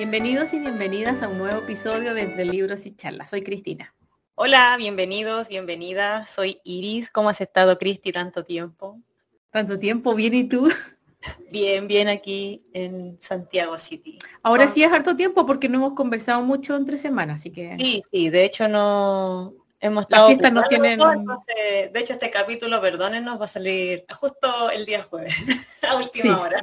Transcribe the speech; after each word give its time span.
Bienvenidos 0.00 0.54
y 0.54 0.58
bienvenidas 0.58 1.20
a 1.20 1.28
un 1.28 1.36
nuevo 1.36 1.58
episodio 1.58 2.14
de 2.14 2.22
Entre 2.22 2.46
Libros 2.46 2.86
y 2.86 2.96
Charlas. 2.96 3.28
Soy 3.28 3.42
Cristina. 3.42 3.94
Hola, 4.34 4.74
bienvenidos, 4.78 5.48
bienvenidas. 5.48 6.30
Soy 6.30 6.58
Iris. 6.64 7.10
¿Cómo 7.10 7.28
has 7.28 7.42
estado, 7.42 7.76
Cristi, 7.76 8.10
tanto 8.10 8.46
tiempo? 8.46 8.98
Tanto 9.50 9.78
tiempo, 9.78 10.14
bien 10.14 10.32
y 10.32 10.44
tú. 10.44 10.70
Bien, 11.50 11.86
bien 11.86 12.08
aquí 12.08 12.64
en 12.72 13.18
Santiago 13.20 13.76
City. 13.76 14.18
Ahora 14.42 14.70
sí 14.70 14.82
es 14.82 14.90
harto 14.90 15.16
tiempo 15.16 15.44
porque 15.44 15.68
no 15.68 15.76
hemos 15.76 15.92
conversado 15.92 16.40
mucho 16.40 16.76
entre 16.76 16.96
semanas, 16.96 17.40
así 17.40 17.50
que. 17.50 17.76
Sí, 17.76 18.02
sí, 18.10 18.30
de 18.30 18.46
hecho 18.46 18.68
no 18.68 19.52
hemos 19.80 20.04
estado. 20.04 20.28
Las 20.28 20.38
fiestas 20.38 20.52
no 20.54 20.62
tienen. 20.62 20.98
de 20.98 22.00
hecho, 22.00 22.14
este 22.14 22.30
capítulo, 22.30 22.80
perdónenos, 22.80 23.38
va 23.38 23.44
a 23.44 23.48
salir 23.48 24.06
justo 24.18 24.70
el 24.70 24.86
día 24.86 25.02
jueves, 25.02 25.34
a 25.86 25.96
última 25.96 26.40
hora. 26.40 26.58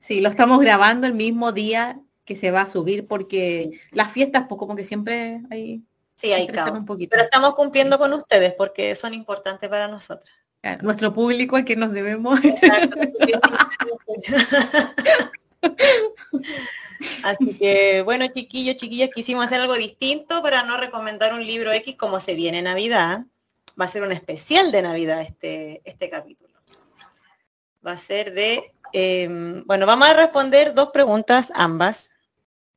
Sí, 0.00 0.20
lo 0.20 0.28
estamos 0.28 0.60
grabando 0.60 1.06
el 1.06 1.14
mismo 1.14 1.52
día 1.52 1.98
que 2.28 2.36
se 2.36 2.52
va 2.52 2.60
a 2.60 2.68
subir 2.68 3.06
porque 3.06 3.80
las 3.90 4.12
fiestas, 4.12 4.44
pues 4.48 4.58
como 4.58 4.76
que 4.76 4.84
siempre 4.84 5.40
hay. 5.50 5.82
Sí, 6.14 6.32
hay 6.32 6.46
caos. 6.46 6.78
Un 6.78 6.84
poquito. 6.84 7.10
Pero 7.10 7.22
estamos 7.24 7.54
cumpliendo 7.54 7.98
con 7.98 8.12
ustedes 8.12 8.52
porque 8.54 8.94
son 8.94 9.14
importantes 9.14 9.68
para 9.68 9.88
nosotros 9.88 10.30
nuestro 10.82 11.12
público 11.14 11.56
al 11.56 11.64
que 11.64 11.76
nos 11.76 11.92
debemos. 11.92 12.40
Así 17.22 17.56
que, 17.58 18.02
bueno, 18.02 18.26
chiquillos, 18.28 18.76
chiquillas, 18.76 19.10
quisimos 19.14 19.46
hacer 19.46 19.60
algo 19.60 19.74
distinto 19.74 20.42
para 20.42 20.64
no 20.64 20.76
recomendar 20.76 21.32
un 21.32 21.46
libro 21.46 21.72
X 21.72 21.96
como 21.96 22.20
se 22.20 22.34
viene 22.34 22.60
Navidad. 22.62 23.24
Va 23.80 23.84
a 23.84 23.88
ser 23.88 24.02
un 24.02 24.12
especial 24.12 24.72
de 24.72 24.82
Navidad 24.82 25.22
este, 25.22 25.80
este 25.84 26.10
capítulo. 26.10 26.48
Va 27.86 27.92
a 27.92 27.98
ser 27.98 28.34
de, 28.34 28.72
em, 28.92 29.64
bueno, 29.64 29.86
vamos 29.86 30.08
a 30.08 30.14
responder 30.14 30.74
dos 30.74 30.90
preguntas 30.90 31.52
ambas. 31.54 32.10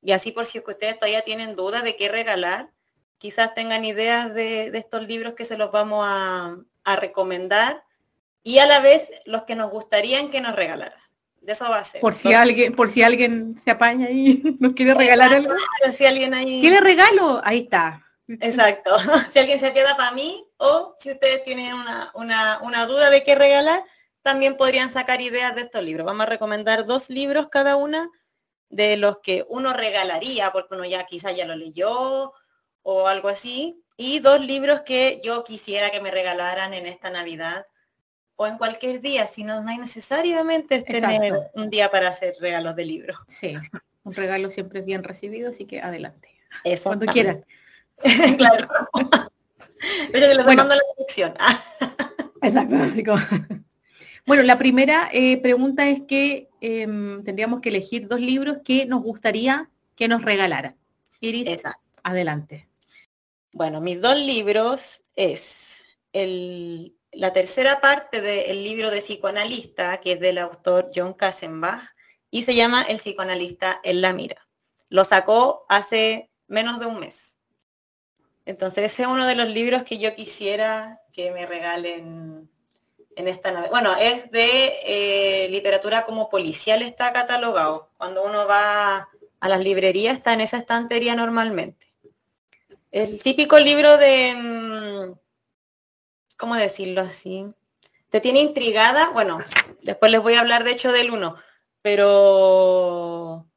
Y 0.02 0.14
así 0.14 0.32
por 0.32 0.46
si 0.46 0.60
ustedes 0.60 0.98
todavía 0.98 1.22
tienen 1.22 1.56
dudas 1.56 1.84
de 1.84 1.96
qué 1.96 2.10
regalar, 2.10 2.72
quizás 3.18 3.54
tengan 3.54 3.86
ideas 3.86 4.34
de, 4.34 4.72
de 4.72 4.78
estos 4.78 5.08
libros 5.08 5.34
que 5.34 5.46
se 5.46 5.58
los 5.58 5.72
vamos 5.72 6.06
a, 6.08 6.58
a 6.84 6.96
recomendar 6.96 7.84
y 8.44 8.58
a 8.58 8.66
la 8.66 8.80
vez 8.80 9.10
los 9.26 9.44
que 9.44 9.56
nos 9.56 9.70
gustarían 9.70 10.30
que 10.30 10.42
nos 10.42 10.56
regalara. 10.56 10.98
De 11.42 11.54
eso 11.54 11.70
va 11.70 11.80
a 11.80 11.84
ser. 11.84 12.02
Por 12.02 12.14
si 12.14 12.34
alguien, 12.34 12.76
por 12.76 12.90
si 12.90 13.02
alguien 13.02 13.60
se 13.64 13.72
apaña 13.72 14.10
y 14.10 14.42
nos 14.60 14.74
quiere 14.74 14.94
regalar 14.94 15.34
algo. 15.34 15.54
Si 15.96 16.06
alguien 16.06 16.34
ahí. 16.34 16.62
¿Qué 16.62 16.70
le 16.70 16.82
regalo? 16.82 17.42
Ahí 17.44 17.60
está. 17.60 18.06
Exacto. 18.28 18.92
si 19.34 19.40
alguien 19.40 19.60
se 19.60 19.74
queda 19.74 19.98
para 19.98 20.12
mí 20.12 20.44
o 20.58 20.96
si 21.00 21.12
ustedes 21.12 21.44
tienen 21.44 21.74
una, 21.74 22.12
una, 22.14 22.60
una 22.62 22.86
duda 22.86 23.10
de 23.10 23.24
qué 23.24 23.36
regalar, 23.36 23.84
también 24.22 24.56
podrían 24.56 24.92
sacar 24.92 25.22
ideas 25.22 25.56
de 25.56 25.62
estos 25.62 25.84
libros. 25.84 26.06
Vamos 26.06 26.28
a 26.28 26.30
recomendar 26.30 26.86
dos 26.86 27.10
libros 27.10 27.48
cada 27.50 27.76
una 27.76 28.10
de 28.72 28.98
los 28.98 29.20
que 29.20 29.46
uno 29.50 29.74
regalaría, 29.74 30.52
porque 30.52 30.76
uno 30.76 30.86
ya 30.86 31.06
quizás 31.06 31.36
ya 31.36 31.46
lo 31.46 31.56
leyó 31.56 32.34
o 32.84 33.08
algo 33.08 33.30
así, 33.30 33.84
y 33.98 34.20
dos 34.20 34.42
libros 34.42 34.82
que 34.82 35.22
yo 35.24 35.44
quisiera 35.44 35.92
que 35.92 36.02
me 36.02 36.10
regalaran 36.10 36.74
en 36.74 36.88
esta 36.88 37.10
Navidad 37.12 37.68
o 38.36 38.48
en 38.48 38.58
cualquier 38.58 39.02
día, 39.02 39.28
si 39.28 39.44
no, 39.44 39.64
hay 39.68 39.78
necesariamente 39.78 40.82
tener 40.82 41.34
un 41.54 41.70
día 41.70 41.92
para 41.92 42.10
hacer 42.10 42.34
regalos 42.40 42.76
de 42.76 42.86
libros. 42.86 43.20
Sí, 43.28 43.56
un 44.04 44.14
regalo 44.14 44.50
siempre 44.50 44.80
es 44.80 44.86
bien 44.86 45.04
recibido, 45.04 45.52
así 45.52 45.66
que 45.66 45.80
adelante. 45.80 46.30
Eso. 46.64 46.90
Cuando 46.90 47.06
quieran. 47.06 47.46
claro. 48.38 48.68
Pero 50.12 50.28
que 50.28 50.34
les 50.34 50.46
bueno, 50.46 50.64
mando 50.64 50.76
la 50.76 50.82
dirección. 50.98 51.36
Exacto, 52.42 52.76
así 52.78 53.04
como... 53.04 53.22
Bueno, 54.26 54.44
la 54.44 54.58
primera 54.58 55.10
eh, 55.14 55.38
pregunta 55.42 55.88
es 55.88 56.02
que 56.08 56.51
em, 56.62 57.24
tendríamos 57.24 57.60
que 57.60 57.70
elegir 57.70 58.08
dos 58.08 58.22
libros 58.22 58.60
que 58.64 58.86
nos 58.86 59.02
gustaría 59.02 59.70
que 59.96 60.08
nos 60.08 60.24
regalaran. 60.24 60.78
Iris, 61.20 61.62
adelante. 62.04 62.68
Bueno, 63.52 63.82
mis 63.82 64.00
dos 64.00 64.18
libros 64.18 65.02
es 65.16 65.72
la 66.14 67.34
tercera 67.34 67.82
parte 67.82 68.22
del 68.22 68.64
libro 68.64 68.90
de 68.90 69.02
psicoanalista, 69.02 70.00
que 70.00 70.14
es 70.14 70.20
del 70.20 70.38
autor 70.38 70.92
John 70.96 71.14
Kassenbach, 71.14 71.84
y 72.30 72.44
se 72.44 72.56
llama 72.56 72.84
El 72.84 72.98
psicoanalista 72.98 73.80
en 73.84 74.02
la 74.02 74.14
mira. 74.14 74.48
Lo 74.90 75.04
sacó 75.04 75.66
hace 75.68 76.32
menos 76.48 76.80
de 76.80 76.86
un 76.86 77.00
mes. 77.00 77.38
Entonces 78.46 78.92
ese 78.92 79.04
es 79.04 79.08
uno 79.08 79.26
de 79.26 79.36
los 79.36 79.50
libros 79.50 79.84
que 79.84 80.00
yo 80.00 80.16
quisiera 80.16 81.02
que 81.14 81.32
me 81.32 81.46
regalen 81.46 82.50
en 83.16 83.28
esta. 83.28 83.68
Bueno, 83.70 83.96
es 84.00 84.30
de 84.32 84.74
eh, 84.86 85.50
literatura 85.50 86.06
como 86.06 86.30
policial, 86.30 86.82
está 86.82 87.14
catalogado. 87.14 87.90
Cuando 87.98 88.24
uno 88.24 88.48
va 88.48 89.10
a 89.40 89.50
las 89.50 89.60
librerías 89.60 90.18
está 90.18 90.34
en 90.34 90.42
esa 90.42 90.58
estantería 90.58 91.16
normalmente. 91.16 91.88
El 92.92 93.22
típico 93.24 93.58
libro 93.58 93.98
de, 93.98 94.36
mm, 94.36 95.14
¿cómo 96.38 96.56
decirlo 96.56 97.02
así? 97.02 97.46
Te 98.10 98.20
tiene 98.20 98.42
intrigada, 98.42 99.10
bueno, 99.10 99.40
después 99.82 100.12
les 100.12 100.22
voy 100.22 100.36
a 100.36 100.42
hablar 100.42 100.64
de 100.64 100.72
hecho 100.72 100.92
del 100.92 101.12
uno, 101.12 101.38
pero 101.82 103.48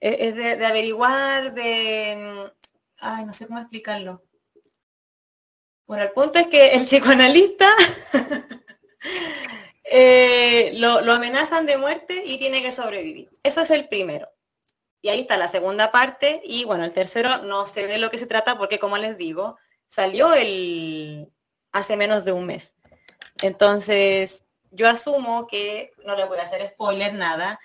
es, 0.00 0.34
de, 0.34 0.64
averiguar, 0.64 1.54
de, 1.54 2.16
mm, 2.16 2.64
ay, 3.00 3.24
no 3.26 3.32
sé 3.32 3.46
cómo 3.46 3.60
explicarlo. 3.60 4.22
Bueno, 5.86 6.04
el 6.04 6.12
punto 6.12 6.38
es 6.38 6.46
que 6.46 6.74
el 6.74 6.86
psicoanalista 6.86 7.68
eh, 9.84 10.72
lo, 10.76 11.00
lo 11.00 11.12
amenazan 11.12 11.66
de 11.66 11.76
muerte 11.76 12.22
y 12.24 12.38
tiene 12.38 12.62
que 12.62 12.70
sobrevivir. 12.70 13.30
Eso 13.42 13.60
es 13.60 13.70
el 13.70 13.88
primero. 13.88 14.28
Y 15.02 15.08
ahí 15.08 15.20
está 15.20 15.36
la 15.36 15.48
segunda 15.48 15.90
parte. 15.90 16.42
Y 16.44 16.64
bueno, 16.64 16.84
el 16.84 16.92
tercero 16.92 17.38
no 17.38 17.66
sé 17.66 17.86
de 17.86 17.98
lo 17.98 18.10
que 18.10 18.18
se 18.18 18.26
trata 18.26 18.58
porque 18.58 18.78
como 18.78 18.98
les 18.98 19.16
digo, 19.16 19.56
salió 19.88 20.34
el 20.34 21.32
hace 21.72 21.96
menos 21.96 22.24
de 22.24 22.32
un 22.32 22.46
mes. 22.46 22.74
Entonces, 23.42 24.44
yo 24.70 24.88
asumo 24.88 25.46
que 25.46 25.92
no 26.04 26.16
le 26.16 26.24
voy 26.24 26.38
a 26.38 26.42
hacer 26.42 26.66
spoiler 26.68 27.14
nada, 27.14 27.60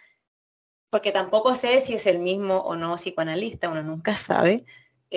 porque 0.89 1.11
tampoco 1.11 1.55
sé 1.55 1.81
si 1.81 1.95
es 1.95 2.05
el 2.05 2.19
mismo 2.19 2.57
o 2.57 2.75
no 2.75 2.95
psicoanalista, 2.95 3.69
uno 3.69 3.83
nunca 3.83 4.15
sabe. 4.15 4.65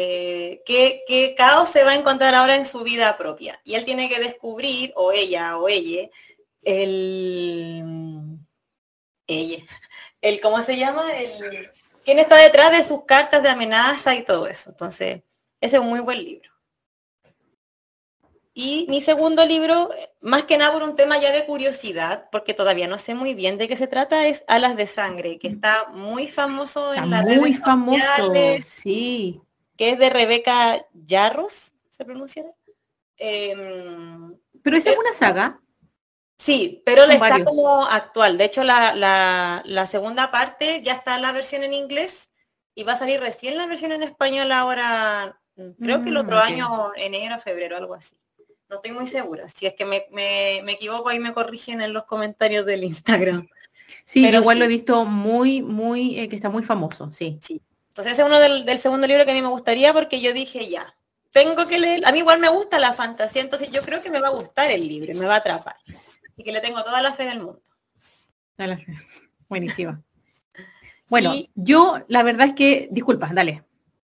Eh, 0.01 0.63
qué, 0.65 1.03
qué, 1.09 1.35
caos 1.37 1.71
se 1.71 1.83
va 1.83 1.91
a 1.91 1.97
encontrar 1.97 2.33
ahora 2.33 2.55
en 2.55 2.65
su 2.65 2.85
vida 2.85 3.19
propia. 3.19 3.61
Y 3.65 3.75
él 3.75 3.85
tiene 3.85 4.09
que 4.09 4.21
descubrir, 4.21 4.93
o 4.95 5.11
ella, 5.11 5.59
o 5.59 5.69
ella, 5.69 6.09
el... 6.63 8.39
Ella. 9.27 9.65
El, 10.21 10.41
¿cómo 10.41 10.63
se 10.63 10.77
llama? 10.77 11.13
El, 11.17 11.73
quién 12.05 12.21
está 12.21 12.37
detrás 12.37 12.71
de 12.71 12.85
sus 12.85 13.07
cartas 13.07 13.43
de 13.43 13.49
amenaza 13.49 14.15
y 14.15 14.23
todo 14.23 14.47
eso. 14.47 14.71
Entonces, 14.71 15.23
ese 15.61 15.77
es 15.77 15.83
un 15.83 15.89
muy 15.89 15.99
buen 15.99 16.23
libro. 16.23 16.49
Y 18.55 18.87
mi 18.89 19.03
segundo 19.03 19.45
libro, 19.45 19.91
más 20.21 20.45
que 20.45 20.59
nada 20.59 20.73
por 20.73 20.85
un 20.85 20.95
tema 20.95 21.19
ya 21.19 21.33
de 21.33 21.45
curiosidad, 21.45 22.29
porque 22.31 22.55
todavía 22.55 22.87
no 22.87 22.99
sé 22.99 23.17
muy 23.17 23.35
bien 23.35 23.59
de 23.59 23.67
qué 23.67 23.77
se 23.77 23.89
trata, 23.89 24.29
es 24.29 24.45
Alas 24.47 24.77
de 24.77 24.87
Sangre, 24.87 25.41
que 25.41 25.49
está 25.49 25.89
muy 25.93 26.29
famoso 26.29 26.95
en 26.95 27.11
la 27.11 27.23
Muy 27.23 27.53
famoso, 27.53 28.33
sí. 28.65 29.43
Que 29.79 29.93
es 29.93 29.99
de 29.99 30.11
Rebeca 30.11 30.85
Yarros, 30.93 31.73
¿se 31.89 32.05
pronuncia? 32.05 32.45
Em, 33.17 34.37
Pero 34.63 34.77
esa 34.77 34.91
es 34.91 34.99
una 34.99 35.15
saga. 35.15 35.61
Sí, 36.39 36.83
pero 36.85 37.07
le 37.07 37.15
está 37.15 37.45
como 37.45 37.85
actual. 37.87 38.39
De 38.39 38.45
hecho, 38.45 38.63
la, 38.63 39.89
segunda 39.91 40.31
parte 40.31 40.83
ya 40.85 40.93
está 40.93 41.19
la 41.19 41.33
versión 41.33 41.65
en 41.65 41.73
inglés 41.73 42.31
y 42.75 42.85
va 42.85 42.93
a 42.93 42.99
salir 42.99 43.21
recién 43.21 43.57
la 43.57 43.67
versión 43.67 43.91
en 43.91 44.03
español 44.03 44.53
ahora, 44.53 45.41
creo 45.81 46.03
que 46.03 46.11
el 46.11 46.17
otro 46.17 46.37
mm, 46.37 46.41
año, 46.41 46.93
enero, 46.97 47.41
febrero, 47.41 47.77
algo 47.77 47.95
así. 47.95 48.17
No 48.69 48.77
estoy 48.77 48.93
muy 48.93 49.07
segura. 49.07 49.49
Si 49.49 49.67
es 49.67 49.75
que 49.75 49.85
me, 49.85 50.59
equivoco, 50.73 51.09
ahí 51.09 51.19
me 51.19 51.33
corrigen 51.33 51.81
en 51.81 51.93
los 51.93 52.05
comentarios 52.05 52.67
del 52.67 52.85
Instagram. 52.85 53.49
Sí, 54.05 54.23
pero 54.23 54.39
igual 54.39 54.59
lo 54.59 54.67
he 54.67 54.69
visto 54.69 55.05
muy, 55.07 55.63
muy, 55.63 56.21
eh, 56.21 56.29
que 56.29 56.37
está 56.37 56.51
muy 56.51 56.63
famoso, 56.63 57.11
sí. 57.11 57.39
Sí. 57.41 57.63
Entonces 57.99 58.13
ese 58.13 58.23
es 58.23 58.29
uno 58.29 58.39
del, 58.39 58.65
del 58.65 58.79
segundo 58.79 59.09
libro 59.09 59.25
que 59.25 59.33
a 59.33 59.35
mí 59.35 59.43
me 59.43 59.49
gustaría 59.49 59.93
porque 59.93 60.21
yo 60.21 60.33
dije 60.33 60.69
ya, 60.69 60.95
tengo 61.33 61.67
que 61.67 61.81
leer. 61.81 62.07
A 62.07 62.13
mí 62.13 62.21
igual 62.21 62.39
me 62.39 62.49
gusta 62.49 62.79
la 62.79 62.93
fantasía, 62.93 63.43
entonces 63.43 63.73
yo 63.73 63.83
creo 63.83 64.01
que 64.01 64.09
me 64.09 64.21
va 64.21 64.29
a 64.29 64.31
gustar 64.31 64.71
el 64.71 64.87
libro, 64.87 65.13
me 65.19 65.27
va 65.27 65.35
a 65.35 65.39
atrapar 65.39 65.75
y 66.37 66.45
que 66.45 66.53
le 66.53 66.61
tengo 66.61 66.81
toda 66.85 67.03
la 67.03 67.13
fe 67.13 67.25
del 67.25 67.41
mundo. 67.41 67.61
Toda 68.55 68.69
la 68.69 68.77
fe. 68.77 68.97
Buenísima. 69.49 70.01
Bueno, 71.09 71.35
yo 71.55 72.05
la 72.09 72.23
verdad 72.23 72.49
es 72.49 72.55
que, 72.55 72.89
disculpa, 72.93 73.31
dale. 73.33 73.65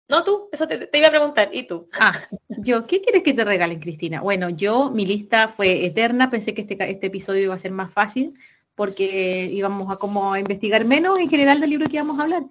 No 0.08 0.24
tú, 0.24 0.48
eso 0.50 0.66
te, 0.66 0.90
iba 0.94 1.08
a 1.10 1.12
preguntar, 1.12 1.50
¿y 1.52 1.64
tú? 1.64 1.90
Ah, 2.00 2.14
yo, 2.48 2.88
¿qué 2.88 3.02
quieres 3.02 3.22
que 3.22 3.34
te 3.34 3.44
regalen, 3.44 3.81
Cristina? 3.81 4.22
Bueno, 4.22 4.50
yo, 4.50 4.90
mi 4.92 5.06
lista 5.06 5.50
fue 5.50 5.86
eterna, 5.86 6.31
pensé 6.31 6.54
que 6.54 6.62
este, 6.62 6.78
este 6.90 7.08
episodio 7.08 7.44
iba 7.44 7.54
a 7.54 7.60
ser 7.60 7.72
más 7.72 7.92
fácil 7.92 8.34
porque 8.76 9.50
íbamos 9.52 9.92
a 9.92 9.98
como 9.98 10.38
investigar 10.38 10.86
menos 10.86 11.20
en 11.20 11.30
general 11.30 11.60
del 11.60 11.72
libro 11.72 11.88
que 11.88 11.98
íbamos 11.98 12.18
a 12.18 12.24
hablar, 12.24 12.44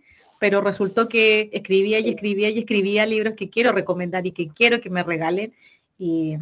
pero 0.44 0.60
resultó 0.60 1.08
que 1.08 1.48
escribía 1.54 2.00
y 2.00 2.10
escribía 2.10 2.50
y 2.50 2.58
escribía 2.58 3.06
libros 3.06 3.32
que 3.32 3.48
quiero 3.48 3.72
recomendar 3.72 4.26
y 4.26 4.32
que 4.32 4.48
quiero 4.48 4.78
que 4.78 4.90
me 4.90 5.02
regalen 5.02 5.54
y 5.96 6.36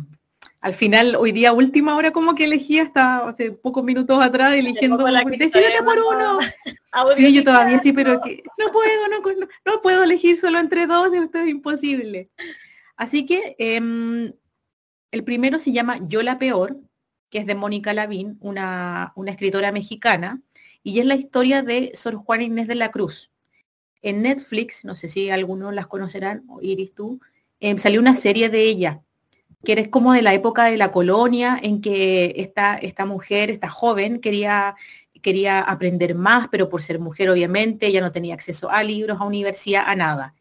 al 0.60 0.74
final, 0.74 1.14
hoy 1.14 1.30
día, 1.30 1.52
última 1.52 1.94
hora, 1.94 2.10
como 2.10 2.34
que 2.34 2.46
elegí 2.46 2.80
hasta 2.80 3.28
hace 3.28 3.52
pocos 3.52 3.84
minutos 3.84 4.20
atrás, 4.20 4.54
eligiendo 4.54 4.96
decidete 5.06 5.84
por 5.84 5.96
uno. 6.00 6.40
Sí, 7.16 7.32
yo 7.32 7.44
todavía 7.44 7.78
sí, 7.78 7.92
pero 7.92 8.20
que 8.20 8.42
no 8.58 8.72
puedo, 8.72 9.08
no, 9.08 9.46
no, 9.66 9.82
puedo 9.82 10.02
elegir 10.02 10.36
solo 10.36 10.58
entre 10.58 10.88
dos, 10.88 11.14
esto 11.14 11.38
es 11.38 11.48
imposible. 11.48 12.28
Así 12.96 13.24
que 13.24 13.54
em, 13.58 14.32
el 15.12 15.22
primero 15.22 15.60
se 15.60 15.70
llama 15.70 16.00
Yo 16.08 16.24
la 16.24 16.40
Peor, 16.40 16.76
que 17.30 17.38
es 17.38 17.46
de 17.46 17.54
Mónica 17.54 17.94
Lavín, 17.94 18.36
una, 18.40 19.12
una 19.14 19.30
escritora 19.30 19.70
mexicana, 19.70 20.42
y 20.82 20.98
es 20.98 21.06
la 21.06 21.14
historia 21.14 21.62
de 21.62 21.92
Sor 21.94 22.16
Juana 22.16 22.42
Inés 22.42 22.66
de 22.66 22.74
la 22.74 22.90
Cruz. 22.90 23.31
En 24.02 24.22
Netflix, 24.22 24.84
no 24.84 24.96
sé 24.96 25.08
si 25.08 25.30
algunos 25.30 25.72
las 25.72 25.86
conocerán, 25.86 26.44
o 26.48 26.60
Iris 26.60 26.94
tú, 26.94 27.20
em, 27.60 27.78
salió 27.78 28.00
una 28.00 28.14
serie 28.14 28.48
de 28.48 28.62
ella 28.64 29.02
que 29.64 29.72
eres 29.72 29.88
como 29.88 30.12
de 30.12 30.22
la 30.22 30.34
época 30.34 30.64
de 30.64 30.76
la 30.76 30.90
colonia 30.90 31.58
en 31.62 31.80
que 31.80 32.34
esta, 32.36 32.76
esta 32.76 33.06
mujer, 33.06 33.50
esta 33.50 33.68
joven, 33.68 34.20
quería, 34.20 34.74
quería 35.22 35.60
aprender 35.60 36.14
más, 36.14 36.48
pero 36.50 36.68
por 36.68 36.82
ser 36.82 36.98
mujer 36.98 37.30
obviamente 37.30 37.86
ella 37.86 38.00
no 38.00 38.12
tenía 38.12 38.34
acceso 38.34 38.70
a 38.70 38.82
libros, 38.82 39.20
a 39.20 39.24
universidad, 39.24 39.84
a 39.86 39.94
nada. 39.94 40.34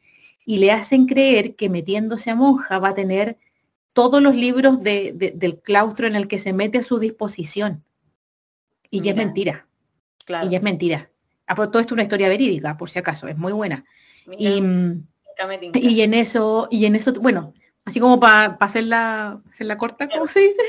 Y 0.44 0.58
le 0.58 0.72
hacen 0.72 1.06
creer 1.06 1.56
que 1.56 1.70
metiéndose 1.70 2.32
a 2.32 2.36
monja 2.36 2.80
va 2.80 2.90
a 2.90 2.96
tener 2.96 3.38
todos 3.94 4.22
los 4.22 4.36
libros 4.36 4.82
del 4.82 5.60
claustro 5.64 6.08
en 6.08 6.16
el 6.16 6.28
que 6.28 6.40
se 6.40 6.54
mete 6.54 6.80
a 6.80 6.84
su 6.84 6.98
disposición. 6.98 7.84
Y 8.90 9.02
ya 9.02 9.12
es 9.12 9.18
mentira. 9.18 9.68
Claro. 10.26 10.48
Y 10.48 10.52
ya 10.52 10.58
es 10.58 10.64
mentira. 10.64 11.11
Ah, 11.48 11.56
todo 11.56 11.80
esto 11.80 11.80
es 11.80 11.92
una 11.92 12.04
historia 12.04 12.30
verídica, 12.30 12.78
por 12.78 12.90
si 12.90 13.00
acaso, 13.00 13.28
es 13.28 13.38
muy 13.38 13.54
buena. 13.54 13.84
y, 14.38 14.62
y, 15.74 16.02
en 16.02 16.14
eso, 16.14 16.68
y 16.70 16.86
en 16.86 16.96
eso, 16.96 17.14
bueno, 17.14 17.54
así 17.86 18.00
como 18.00 18.20
para 18.20 18.58
hacer 18.60 18.86
la 18.86 19.42
corta, 19.78 20.08
¿cómo 20.08 20.28
se 20.28 20.42
dice? 20.42 20.62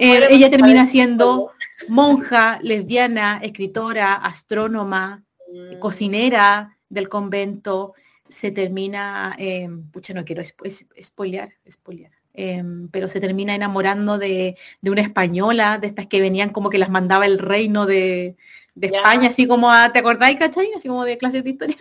Eh, 0.00 0.28
ella 0.30 0.50
termina 0.50 0.86
siendo 0.86 1.52
monja, 1.88 2.58
lesbiana, 2.62 3.40
escritora, 3.42 4.14
astrónoma, 4.14 5.24
mm. 5.52 5.78
cocinera 5.78 6.78
del 6.88 7.08
convento, 7.08 7.94
se 8.28 8.50
termina, 8.50 9.34
eh, 9.38 9.68
pucha, 9.92 10.14
no 10.14 10.24
quiero 10.24 10.42
spoilear, 10.44 11.52
spoilear. 11.70 12.12
Em, 12.34 12.88
pero 12.88 13.10
se 13.10 13.20
termina 13.20 13.54
enamorando 13.54 14.16
de, 14.16 14.56
una 14.82 15.02
española, 15.02 15.78
de 15.78 15.88
estas 15.88 16.06
que 16.06 16.20
venían 16.20 16.48
como 16.48 16.70
que 16.70 16.78
las 16.78 16.88
mandaba 16.88 17.26
el 17.26 17.38
reino 17.38 17.84
de, 17.84 18.36
España, 18.80 19.28
así 19.28 19.46
como, 19.46 19.70
a, 19.70 19.92
¿te 19.92 19.98
acordáis, 19.98 20.38
cachai? 20.38 20.70
Así 20.76 20.88
como 20.88 21.04
de 21.04 21.18
clases 21.18 21.44
de 21.44 21.50
historia. 21.50 21.76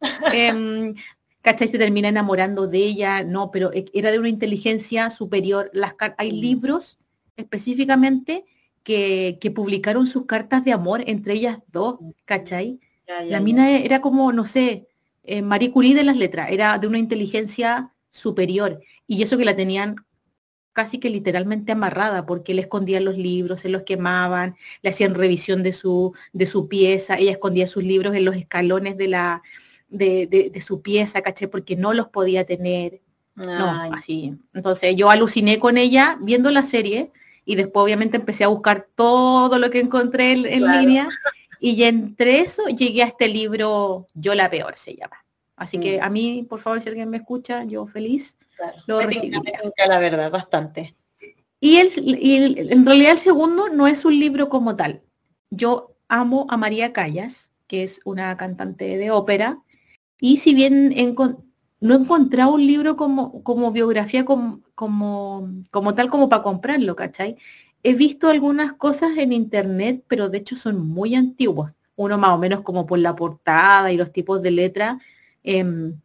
Em, 0.32 0.94
¿cachai? 1.42 1.68
Se 1.68 1.78
termina 1.78 2.08
enamorando 2.08 2.66
de 2.66 2.78
ella, 2.78 3.22
no, 3.22 3.50
pero 3.50 3.72
e, 3.72 3.84
era 3.92 4.10
de 4.10 4.18
una 4.18 4.28
inteligencia 4.28 5.10
superior. 5.10 5.70
Las, 5.74 5.94
hay 6.16 6.32
mm. 6.32 6.36
libros 6.36 6.98
específicamente 7.36 8.44
que, 8.82 9.52
publicaron 9.54 10.06
sus 10.06 10.26
cartas 10.26 10.64
de 10.64 10.72
amor 10.72 11.02
entre 11.06 11.34
ellas 11.34 11.58
dos, 11.68 11.98
¿cachai? 12.24 12.80
la 13.28 13.40
mina 13.40 13.70
era 13.70 14.00
como, 14.00 14.32
no 14.32 14.46
sé, 14.46 14.86
eh, 15.24 15.42
Marie 15.42 15.72
Curie 15.72 15.96
de 15.96 16.04
las 16.04 16.16
letras, 16.16 16.50
era 16.52 16.78
de 16.78 16.86
una 16.86 16.98
inteligencia 16.98 17.92
superior. 18.10 18.80
Y 19.06 19.22
eso 19.22 19.36
que 19.36 19.44
la 19.44 19.56
tenían 19.56 19.96
casi 20.80 20.98
que 20.98 21.10
literalmente 21.10 21.72
amarrada, 21.72 22.24
porque 22.24 22.54
le 22.54 22.62
escondían 22.62 23.04
los 23.04 23.18
libros, 23.18 23.60
se 23.60 23.68
los 23.68 23.82
quemaban, 23.82 24.56
le 24.80 24.88
hacían 24.88 25.14
revisión 25.14 25.62
de 25.62 25.74
su, 25.74 26.14
de 26.32 26.46
su 26.46 26.68
pieza, 26.68 27.18
ella 27.18 27.32
escondía 27.32 27.66
sus 27.66 27.84
libros 27.84 28.14
en 28.14 28.24
los 28.24 28.34
escalones 28.34 28.96
de 28.96 29.08
la, 29.08 29.42
de, 29.90 30.62
su 30.64 30.80
pieza, 30.80 31.20
caché, 31.20 31.48
porque 31.48 31.76
no 31.76 31.92
los 31.92 32.08
podía 32.08 32.46
tener. 32.46 33.02
No, 33.34 33.92
así. 33.94 34.34
Entonces 34.54 34.96
yo 34.96 35.10
aluciné 35.10 35.58
con 35.58 35.76
ella 35.76 36.16
viendo 36.22 36.50
la 36.50 36.64
serie 36.64 37.10
y 37.44 37.56
después 37.56 37.84
obviamente 37.84 38.16
empecé 38.16 38.44
a 38.44 38.48
buscar 38.48 38.88
todo 38.94 39.58
lo 39.58 39.68
que 39.68 39.80
encontré 39.80 40.32
en, 40.32 40.66
línea 40.66 41.08
y 41.60 41.82
entre 41.82 42.40
eso 42.40 42.68
llegué 42.68 43.02
a 43.02 43.06
este 43.06 43.28
libro 43.28 44.06
Yo 44.14 44.34
la 44.34 44.48
peor 44.48 44.74
se 44.78 44.96
llama. 44.96 45.24
Así 45.56 45.78
que 45.78 45.98
mm. 45.98 46.04
a 46.04 46.08
mí, 46.08 46.46
por 46.48 46.60
favor, 46.60 46.80
si 46.80 46.88
alguien 46.88 47.10
me 47.10 47.18
escucha, 47.18 47.64
yo 47.64 47.86
feliz 47.86 48.34
lo 48.86 49.00
recibo. 49.00 49.42
La 49.86 49.98
verdad, 49.98 50.30
bastante. 50.30 50.96
Y, 51.60 51.76
el, 51.76 51.92
y 51.96 52.72
en 52.72 52.86
realidad 52.86 53.12
el 53.12 53.20
segundo 53.20 53.68
no 53.68 53.86
es 53.86 54.04
un 54.04 54.18
libro 54.18 54.48
como 54.48 54.76
tal. 54.76 55.02
Yo 55.50 55.96
amo 56.08 56.46
a 56.48 56.56
María 56.56 56.92
Callas, 56.92 57.50
que 57.66 57.82
es 57.82 58.00
una 58.04 58.36
cantante 58.36 58.96
de 58.96 59.10
ópera, 59.10 59.62
y 60.20 60.38
si 60.38 60.54
bien 60.54 60.88
no 61.80 61.94
he 61.94 61.98
encontrado 61.98 62.52
un 62.52 62.66
libro 62.66 62.96
como, 62.96 63.42
como 63.42 63.72
biografía 63.72 64.24
como, 64.24 64.60
como, 64.74 65.94
tal 65.94 66.08
como 66.08 66.28
para 66.28 66.42
comprarlo, 66.42 66.96
¿cachai? 66.96 67.36
He 67.82 67.94
visto 67.94 68.28
algunas 68.28 68.74
cosas 68.74 69.16
en 69.16 69.32
internet, 69.32 70.04
pero 70.08 70.28
de 70.28 70.38
hecho 70.38 70.56
son 70.56 70.86
muy 70.86 71.14
antiguos. 71.14 71.72
Uno 71.96 72.18
más 72.18 72.30
o 72.30 72.38
menos 72.38 72.62
como 72.62 72.86
por 72.86 72.98
la 72.98 73.16
portada 73.16 73.92
y 73.92 73.96
los 73.96 74.12
tipos 74.12 74.42
de 74.42 74.50
letra. 74.50 74.98
Em, 75.42 75.98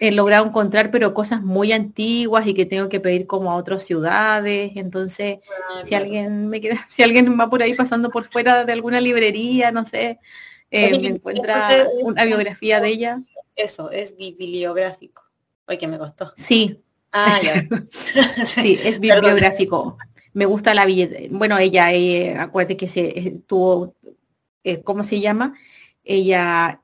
he 0.00 0.10
logrado 0.10 0.46
encontrar, 0.46 0.90
pero 0.90 1.12
cosas 1.12 1.42
muy 1.42 1.72
antiguas 1.72 2.46
y 2.46 2.54
que 2.54 2.64
tengo 2.64 2.88
que 2.88 3.00
pedir 3.00 3.26
como 3.26 3.52
a 3.52 3.56
otras 3.56 3.84
ciudades. 3.84 4.72
Entonces, 4.74 5.38
si 5.84 5.94
alguien 5.94 6.48
me 6.48 6.60
queda, 6.60 6.86
si 6.90 7.02
alguien 7.02 7.38
va 7.38 7.50
por 7.50 7.62
ahí 7.62 7.74
pasando 7.74 8.10
por 8.10 8.24
fuera 8.24 8.64
de 8.64 8.72
alguna 8.72 9.00
librería, 9.00 9.70
no 9.70 9.84
sé, 9.84 10.18
eh, 10.70 10.98
me 10.98 11.08
encuentra 11.08 11.86
una 12.02 12.24
biografía 12.24 12.80
de 12.80 12.88
ella. 12.88 13.22
Eso, 13.54 13.90
es 13.90 14.16
bibliográfico. 14.16 15.22
Oye, 15.66 15.78
que 15.78 15.86
me 15.86 15.98
costó. 15.98 16.32
Sí. 16.36 16.80
Ah, 17.12 17.38
sí, 18.46 18.78
es 18.82 18.98
bibliográfico. 18.98 19.98
Me 20.32 20.46
gusta 20.46 20.74
la 20.74 20.86
billete. 20.86 21.28
Bueno, 21.30 21.58
ella, 21.58 21.92
eh, 21.92 22.36
acuérdate 22.38 22.76
que 22.76 22.88
se 22.88 23.18
eh, 23.18 23.40
tuvo, 23.46 23.94
eh, 24.64 24.80
¿cómo 24.82 25.04
se 25.04 25.20
llama? 25.20 25.54
Ella 26.04 26.79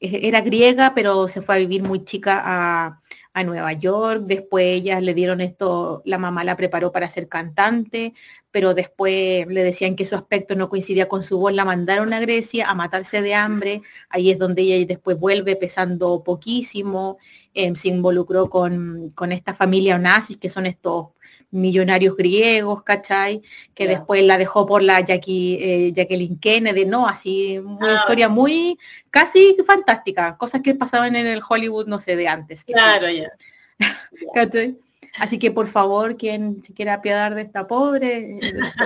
era 0.00 0.40
griega, 0.42 0.92
pero 0.94 1.28
se 1.28 1.42
fue 1.42 1.56
a 1.56 1.58
vivir 1.58 1.82
muy 1.82 2.04
chica 2.04 2.40
a, 2.44 3.00
a 3.34 3.44
Nueva 3.44 3.72
York. 3.72 4.22
Después 4.24 4.64
ella 4.64 5.00
le 5.00 5.12
dieron 5.12 5.40
esto, 5.40 6.02
la 6.06 6.18
mamá 6.18 6.44
la 6.44 6.56
preparó 6.56 6.92
para 6.92 7.08
ser 7.08 7.28
cantante, 7.28 8.14
pero 8.50 8.72
después 8.72 9.46
le 9.48 9.64
decían 9.64 9.96
que 9.96 10.06
su 10.06 10.14
aspecto 10.14 10.54
no 10.54 10.68
coincidía 10.68 11.08
con 11.08 11.24
su 11.24 11.38
voz, 11.38 11.52
la 11.52 11.64
mandaron 11.64 12.12
a 12.12 12.20
Grecia 12.20 12.70
a 12.70 12.74
matarse 12.76 13.20
de 13.20 13.34
hambre, 13.34 13.82
ahí 14.08 14.30
es 14.30 14.38
donde 14.38 14.62
ella 14.62 14.86
después 14.86 15.18
vuelve 15.18 15.56
pesando 15.56 16.22
poquísimo, 16.22 17.18
em, 17.52 17.74
se 17.74 17.88
involucró 17.88 18.48
con, 18.48 19.12
esta 19.32 19.54
familia 19.54 19.98
nazis, 19.98 20.36
que 20.38 20.48
son 20.48 20.66
estos 20.66 21.08
millonarios 21.50 22.16
griegos, 22.16 22.82
¿cachai? 22.82 23.42
Que 23.74 23.86
después 23.86 24.24
la 24.24 24.38
dejó 24.38 24.66
por 24.66 24.82
la 24.82 25.00
Jackie, 25.00 25.58
eh, 25.60 25.92
Jacqueline 25.92 26.38
Kennedy, 26.38 26.84
¿no? 26.84 27.06
Así, 27.06 27.58
una 27.58 27.92
ah, 27.92 27.94
historia 28.00 28.28
muy, 28.28 28.78
casi 29.10 29.56
fantástica, 29.66 30.36
cosas 30.36 30.62
que 30.62 30.74
pasaban 30.74 31.14
en 31.16 31.26
el 31.26 31.42
Hollywood, 31.48 31.86
no 31.86 32.00
sé, 32.00 32.16
de 32.16 32.28
antes. 32.28 32.64
Claro, 32.64 33.08
ya. 33.08 33.30
¿Cachai? 34.34 34.76
Así 35.18 35.38
que 35.38 35.50
por 35.50 35.68
favor, 35.68 36.16
quien 36.16 36.62
se 36.64 36.74
quiera 36.74 36.94
apiadar 36.94 37.34
de 37.34 37.42
esta 37.42 37.66
pobre, 37.68 38.38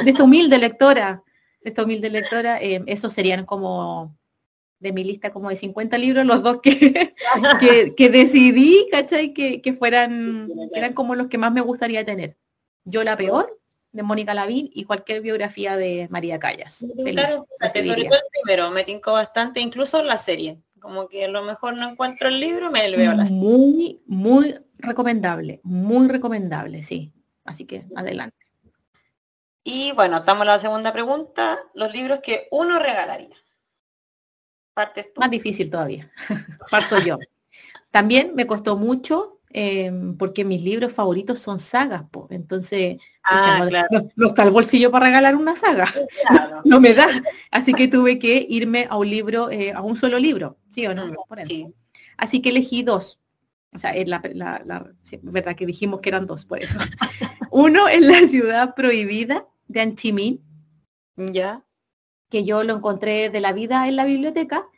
de 0.05 0.11
esta 0.11 0.23
humilde 0.23 0.59
lectora, 0.59 1.23
de 1.63 1.71
esta 1.71 1.85
humilde 1.85 2.11
lectora, 2.11 2.61
eh, 2.61 2.83
esos 2.87 3.13
serían 3.13 3.47
como 3.47 4.15
de 4.81 4.93
mi 4.93 5.05
lista 5.05 5.33
como 5.33 5.51
de 5.51 5.57
50 5.57 5.99
libros, 5.99 6.25
los 6.25 6.43
dos 6.43 6.61
que, 6.63 7.15
que, 7.97 8.11
decidí, 8.11 8.89
¿cachai? 8.91 9.33
Que, 9.33 9.61
que 9.61 9.73
fueran, 9.73 10.49
eran 10.75 10.93
como 10.93 11.15
los 11.15 11.29
que 11.29 11.39
más 11.39 11.53
me 11.53 11.61
gustaría 11.61 12.05
tener. 12.05 12.37
Yo 12.85 13.05
la 13.05 13.17
peor, 13.17 13.59
de 13.93 14.03
Mónica 14.03 14.35
Lavín, 14.35 14.71
y 14.73 14.85
cualquier 14.85 15.21
biografía 15.21 15.77
de 15.77 16.09
María 16.11 16.39
Callas. 16.39 16.85
claro, 17.05 17.47
sobre 17.61 18.05
todo 18.05 18.19
el 18.19 18.43
primero, 18.43 18.71
me 18.71 18.85
tincó 18.85 19.13
bastante, 19.13 19.61
incluso 19.61 20.03
la 20.03 20.19
serie. 20.19 20.63
Como 20.81 21.09
que 21.09 21.25
a 21.25 21.29
lo 21.29 21.43
mejor 21.43 21.77
no 21.77 21.89
encuentro 21.89 22.29
el 22.29 22.39
libro, 22.39 22.71
me 22.71 22.89
veo 22.97 23.15
la 23.15 23.27
serie. 23.27 23.41
Muy, 23.41 24.01
muy 24.07 24.55
recomendable, 24.79 25.61
muy 25.65 26.09
recomendable, 26.09 26.83
sí. 26.83 27.13
Así 27.45 27.65
que 27.65 27.87
adelante. 27.97 28.37
Y 29.65 29.93
bueno, 29.93 30.19
estamos 30.19 30.43
a 30.43 30.53
la 30.53 30.59
segunda 30.59 30.93
pregunta. 30.93 31.59
Los 31.75 31.93
libros 31.93 32.21
que 32.23 32.47
uno 32.51 32.79
regalaría. 32.79 33.37
Partes 34.79 35.11
Más 35.17 35.29
difícil 35.29 35.71
todavía. 35.71 36.09
Parto 36.71 37.01
yo. 37.01 37.19
También 37.91 38.31
me 38.37 38.47
costó 38.47 38.77
mucho 38.77 39.41
em, 39.51 40.17
porque 40.17 40.45
mis 40.45 40.63
libros 40.63 40.93
favoritos 40.93 41.41
son 41.41 41.59
sagas, 41.59 42.05
entonces 42.31 42.99
ah, 43.25 43.69
los, 44.15 44.35
tal 44.35 44.53
bolsillo 44.53 44.93
para 44.93 45.07
regalar 45.07 45.35
una 45.35 45.57
saga. 45.57 45.93
No, 46.65 46.81
me 46.81 46.95
da. 46.95 47.09
Así 47.51 47.75
que 47.75 47.89
tuve 47.89 48.21
que 48.21 48.47
irme 48.49 48.87
a 48.89 48.97
un 48.97 49.11
libro, 49.11 49.51
eh, 49.51 49.73
a 49.73 49.81
un 49.81 49.97
solo 49.97 50.17
libro, 50.17 50.59
¿sí 50.69 50.87
o 50.87 50.95
no? 50.95 51.09
Mm, 51.09 51.73
Así 52.17 52.41
que 52.41 52.51
elegí 52.51 52.85
dos. 52.85 53.19
O 53.75 53.79
sea, 53.79 53.91
es 53.91 54.07
la, 54.07 54.21
verdad 55.23 55.57
que 55.57 55.67
dijimos 55.67 55.99
que 56.01 56.11
eran 56.11 56.27
dos, 56.27 56.45
por 56.45 56.63
eso. 56.63 56.79
Uno 57.51 57.89
es 57.89 58.01
la 58.01 58.29
ciudad 58.29 58.77
prohibida 58.77 59.45
de 59.67 59.81
Anchimín, 59.81 60.41
ya, 61.17 61.65
que 62.31 62.45
yo 62.45 62.63
lo 62.65 62.75
encontré 62.77 63.31
de 63.31 63.41
la 63.41 63.53
vida 63.53 63.89
en 63.89 63.97
la 63.97 64.05
biblioteca 64.05 64.69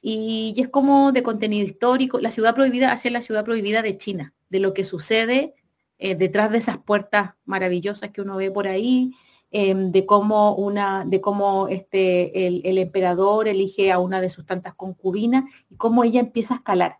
y, 0.00 0.54
es 0.56 0.68
como 0.68 1.12
de 1.12 1.22
contenido 1.22 1.66
histórico. 1.66 2.20
La 2.20 2.30
ciudad 2.30 2.54
prohibida 2.54 2.92
hace 2.92 3.10
la 3.10 3.22
ciudad 3.22 3.44
prohibida 3.44 3.82
de 3.82 3.98
China, 3.98 4.34
de 4.48 4.60
lo 4.60 4.74
que 4.74 4.84
sucede 4.84 5.54
eh, 5.98 6.14
detrás 6.14 6.50
de 6.50 6.58
esas 6.58 6.78
puertas 6.78 7.32
maravillosas 7.44 8.10
que 8.10 8.20
uno 8.20 8.36
ve 8.36 8.50
por 8.50 8.68
ahí, 8.68 9.12
em, 9.50 9.90
de 9.90 10.06
cómo 10.06 10.54
una, 10.54 11.04
de 11.04 11.20
cómo 11.20 11.68
este, 11.68 12.46
el, 12.46 12.78
emperador 12.78 13.48
elige 13.48 13.90
a 13.90 13.98
una 13.98 14.20
de 14.20 14.30
sus 14.30 14.46
tantas 14.46 14.74
concubinas 14.74 15.44
y 15.70 15.76
cómo 15.76 16.04
ella 16.04 16.20
empieza 16.20 16.54
a 16.54 16.56
escalar. 16.58 16.98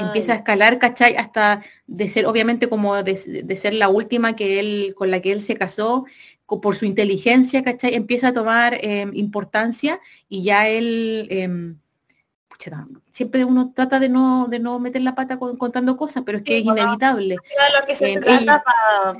Empieza 0.00 0.32
a 0.32 0.36
escalar, 0.36 0.78
¿cachai? 0.78 1.16
Hasta 1.16 1.62
de 1.86 2.08
ser, 2.08 2.24
obviamente, 2.24 2.70
como 2.70 3.02
de, 3.02 3.16
ser 3.16 3.74
la 3.74 3.90
última 3.90 4.34
que 4.34 4.60
él, 4.60 4.94
con 4.96 5.10
la 5.10 5.20
que 5.20 5.30
él 5.30 5.42
se 5.42 5.56
casó, 5.56 6.06
por 6.48 6.76
su 6.76 6.86
inteligencia, 6.86 7.62
¿cachai? 7.62 7.94
Empieza 7.94 8.28
a 8.28 8.32
tomar 8.32 8.78
em, 8.80 9.10
importancia 9.14 10.00
y 10.28 10.42
ya 10.42 10.66
él 10.68 11.28
em, 11.30 11.78
siempre 13.12 13.44
uno 13.44 13.72
trata 13.74 14.00
de 14.00 14.08
no, 14.08 14.46
de 14.48 14.58
no 14.58 14.78
meter 14.80 15.02
la 15.02 15.14
pata 15.14 15.38
contando 15.38 15.96
cosas, 15.96 16.22
pero 16.24 16.38
es 16.38 16.44
que 16.44 16.58
es 16.58 16.64
inevitable. 16.64 17.36
lo 17.36 17.86
que 17.86 17.94
se 17.94 18.14
em, 18.14 18.20
trata 18.20 18.64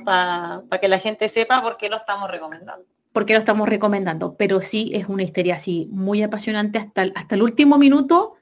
para 0.03 0.81
que 0.81 0.87
la 0.87 0.99
gente 0.99 1.29
sepa 1.29 1.61
por 1.61 1.77
qué 1.77 1.89
lo 1.89 1.97
estamos 1.97 2.29
recomendando. 2.29 2.85
Porque 3.13 3.33
lo 3.33 3.39
estamos 3.39 3.69
recomendando, 3.69 4.35
pero 4.35 4.61
sí 4.61 4.91
es 4.93 5.07
una 5.07 5.23
historia 5.23 5.55
así 5.55 5.87
muy 5.91 6.21
apasionante 6.23 6.79
hasta, 6.79 7.07
hasta 7.15 7.35
el 7.35 7.43
último 7.43 7.77
minuto. 7.77 8.35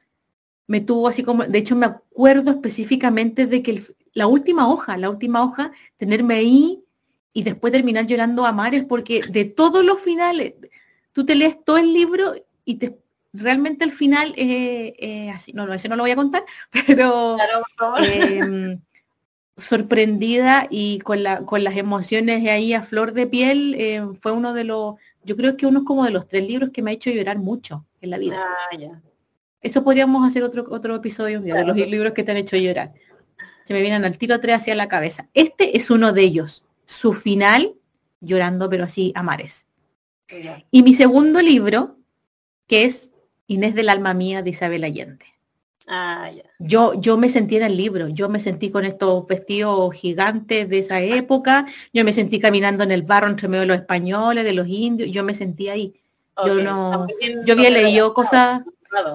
Me 0.65 0.81
tuvo 0.81 1.07
así 1.07 1.23
como, 1.23 1.43
de 1.43 1.57
hecho 1.59 1.75
me 1.75 1.85
acuerdo 1.85 2.51
específicamente 2.51 3.47
de 3.47 3.63
que 3.63 3.81
la 4.13 4.27
última 4.27 4.67
hoja, 4.67 4.97
la 4.97 5.09
última 5.09 5.43
hoja, 5.43 5.71
tenerme 5.97 6.35
ahí 6.35 6.83
y 7.37 7.43
después 7.43 7.71
terminar 7.71 8.07
llorando 8.07 8.47
a 8.47 8.51
mares, 8.51 8.83
porque 8.83 9.21
de 9.29 9.45
todos 9.45 9.85
los 9.85 10.01
finales, 10.01 10.55
tú 11.11 11.23
te 11.23 11.35
lees 11.35 11.63
todo 11.63 11.77
el 11.77 11.93
libro 11.93 12.33
y 12.65 12.77
te, 12.77 12.97
realmente 13.31 13.85
el 13.85 13.91
final 13.91 14.33
es 14.35 15.35
así, 15.35 15.53
no, 15.53 15.67
no, 15.67 15.73
ese 15.75 15.87
no 15.87 15.95
lo 15.95 16.01
voy 16.01 16.09
a 16.09 16.15
contar, 16.15 16.45
pero 16.87 17.37
em, 17.99 18.81
sorprendida 19.55 20.65
y 20.71 20.97
con, 20.97 21.21
la, 21.21 21.45
con 21.45 21.63
las 21.63 21.77
emociones 21.77 22.49
ahí 22.49 22.73
a 22.73 22.81
flor 22.81 23.13
de 23.13 23.27
piel, 23.27 23.75
em, 23.77 24.15
fue 24.15 24.31
uno 24.31 24.55
de 24.55 24.63
los, 24.63 24.95
yo 25.23 25.35
creo 25.37 25.57
que 25.57 25.67
uno 25.67 25.81
es 25.81 25.85
como 25.85 26.05
de 26.05 26.09
los 26.09 26.27
tres 26.27 26.41
libros 26.41 26.71
que 26.71 26.81
me 26.81 26.89
ha 26.89 26.95
hecho 26.95 27.11
llorar 27.11 27.37
mucho 27.37 27.85
en 28.01 28.09
la 28.09 28.17
vida. 28.17 28.35
Ah, 28.35 28.99
Eso 29.61 29.83
podríamos 29.83 30.27
hacer 30.27 30.41
otro, 30.41 30.65
otro 30.71 30.95
episodio 30.95 31.39
de 31.39 31.63
los 31.63 31.77
libros 31.77 32.13
que 32.13 32.23
te 32.23 32.31
han 32.31 32.37
hecho 32.37 32.57
llorar. 32.57 32.95
Se 33.63 33.75
me 33.75 33.81
vienen 33.81 34.05
al 34.05 34.17
tiro 34.17 34.41
tres 34.41 34.55
hacia 34.55 34.73
la 34.73 34.87
cabeza. 34.87 35.29
Este 35.35 35.77
es 35.77 35.91
uno 35.91 36.13
de 36.13 36.23
ellos. 36.23 36.63
Su 36.87 37.13
final, 37.13 37.75
llorando, 38.19 38.69
pero 38.69 38.85
así 38.85 39.11
a 39.13 39.21
mares. 39.21 39.67
Y 40.71 40.81
mi 40.81 40.95
segundo 40.95 41.41
libro, 41.41 41.97
que 42.65 42.85
es 42.85 43.11
Inés 43.45 43.75
del 43.75 43.89
alma 43.89 44.13
mía 44.13 44.41
de 44.41 44.49
Isabel 44.49 44.83
Allende. 44.83 45.25
Ah, 45.89 46.31
yo, 46.59 46.95
yo 46.95 47.17
me 47.17 47.29
sentí 47.29 47.55
en 47.55 47.63
el 47.63 47.77
libro, 47.77 48.09
yo 48.09 48.27
me 48.27 48.41
sentí 48.41 48.71
con 48.71 48.83
estos 48.83 49.25
vestidos 49.25 49.93
gigantes 49.93 50.67
de 50.67 50.79
esa 50.79 51.01
época, 51.01 51.65
yo 51.93 52.03
me 52.03 52.11
sentí 52.11 52.41
caminando 52.41 52.83
en 52.83 52.91
el 52.91 53.03
barro 53.03 53.27
entre 53.27 53.47
medio 53.47 53.61
de 53.61 53.67
los 53.67 53.77
españoles, 53.77 54.43
de 54.43 54.51
los 54.51 54.67
indios, 54.67 55.09
yo 55.11 55.23
me 55.23 55.33
sentí 55.33 55.69
ahí. 55.69 55.93
Yo 56.45 56.55
no, 56.55 57.07
yo 57.45 57.53
había 57.53 57.69
leído 57.69 58.13
cosas, 58.13 58.63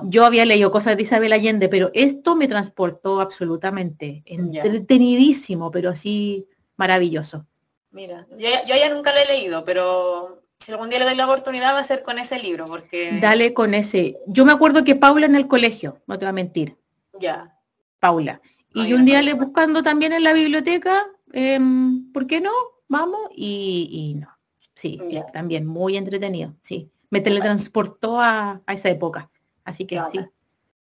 yo 0.04 0.24
había 0.24 0.46
leído 0.46 0.70
cosas 0.70 0.96
de 0.96 1.02
Isabel 1.02 1.34
Allende, 1.34 1.68
pero 1.68 1.90
esto 1.92 2.36
me 2.36 2.48
transportó 2.48 3.20
absolutamente, 3.20 4.22
entretenidísimo, 4.24 5.70
pero 5.70 5.90
así 5.90 6.46
maravilloso. 6.76 7.46
Mira, 7.92 8.26
yo, 8.30 8.48
yo 8.66 8.74
ya 8.74 8.88
nunca 8.92 9.12
lo 9.12 9.18
he 9.18 9.26
leído, 9.26 9.64
pero 9.64 10.42
si 10.58 10.72
algún 10.72 10.90
día 10.90 10.98
le 10.98 11.04
doy 11.04 11.16
la 11.16 11.26
oportunidad 11.26 11.74
va 11.74 11.80
a 11.80 11.84
ser 11.84 12.02
con 12.02 12.18
ese 12.18 12.38
libro, 12.38 12.66
porque... 12.66 13.18
Dale 13.20 13.52
con 13.52 13.74
ese. 13.74 14.18
Yo 14.26 14.44
me 14.44 14.52
acuerdo 14.52 14.84
que 14.84 14.94
Paula 14.94 15.26
en 15.26 15.34
el 15.34 15.48
colegio, 15.48 16.00
no 16.06 16.18
te 16.18 16.24
voy 16.24 16.30
a 16.30 16.32
mentir. 16.32 16.76
Ya. 17.18 17.58
Paula. 17.98 18.40
Y 18.74 18.94
un 18.94 19.04
día 19.04 19.20
le 19.22 19.34
buscando 19.34 19.82
también 19.82 20.12
en 20.12 20.22
la 20.22 20.32
biblioteca, 20.32 21.06
em, 21.32 22.10
¿por 22.12 22.26
qué 22.26 22.40
no? 22.40 22.50
Vamos, 22.88 23.20
y, 23.34 24.16
no. 24.18 24.28
Sí, 24.74 24.98
también 25.32 25.66
muy 25.66 25.96
entretenido, 25.96 26.54
sí. 26.62 26.90
Me 27.10 27.20
teletransportó 27.20 28.20
a, 28.20 28.62
esa 28.68 28.88
época. 28.88 29.30
Así 29.64 29.84
que 29.84 30.00
sí. 30.10 30.20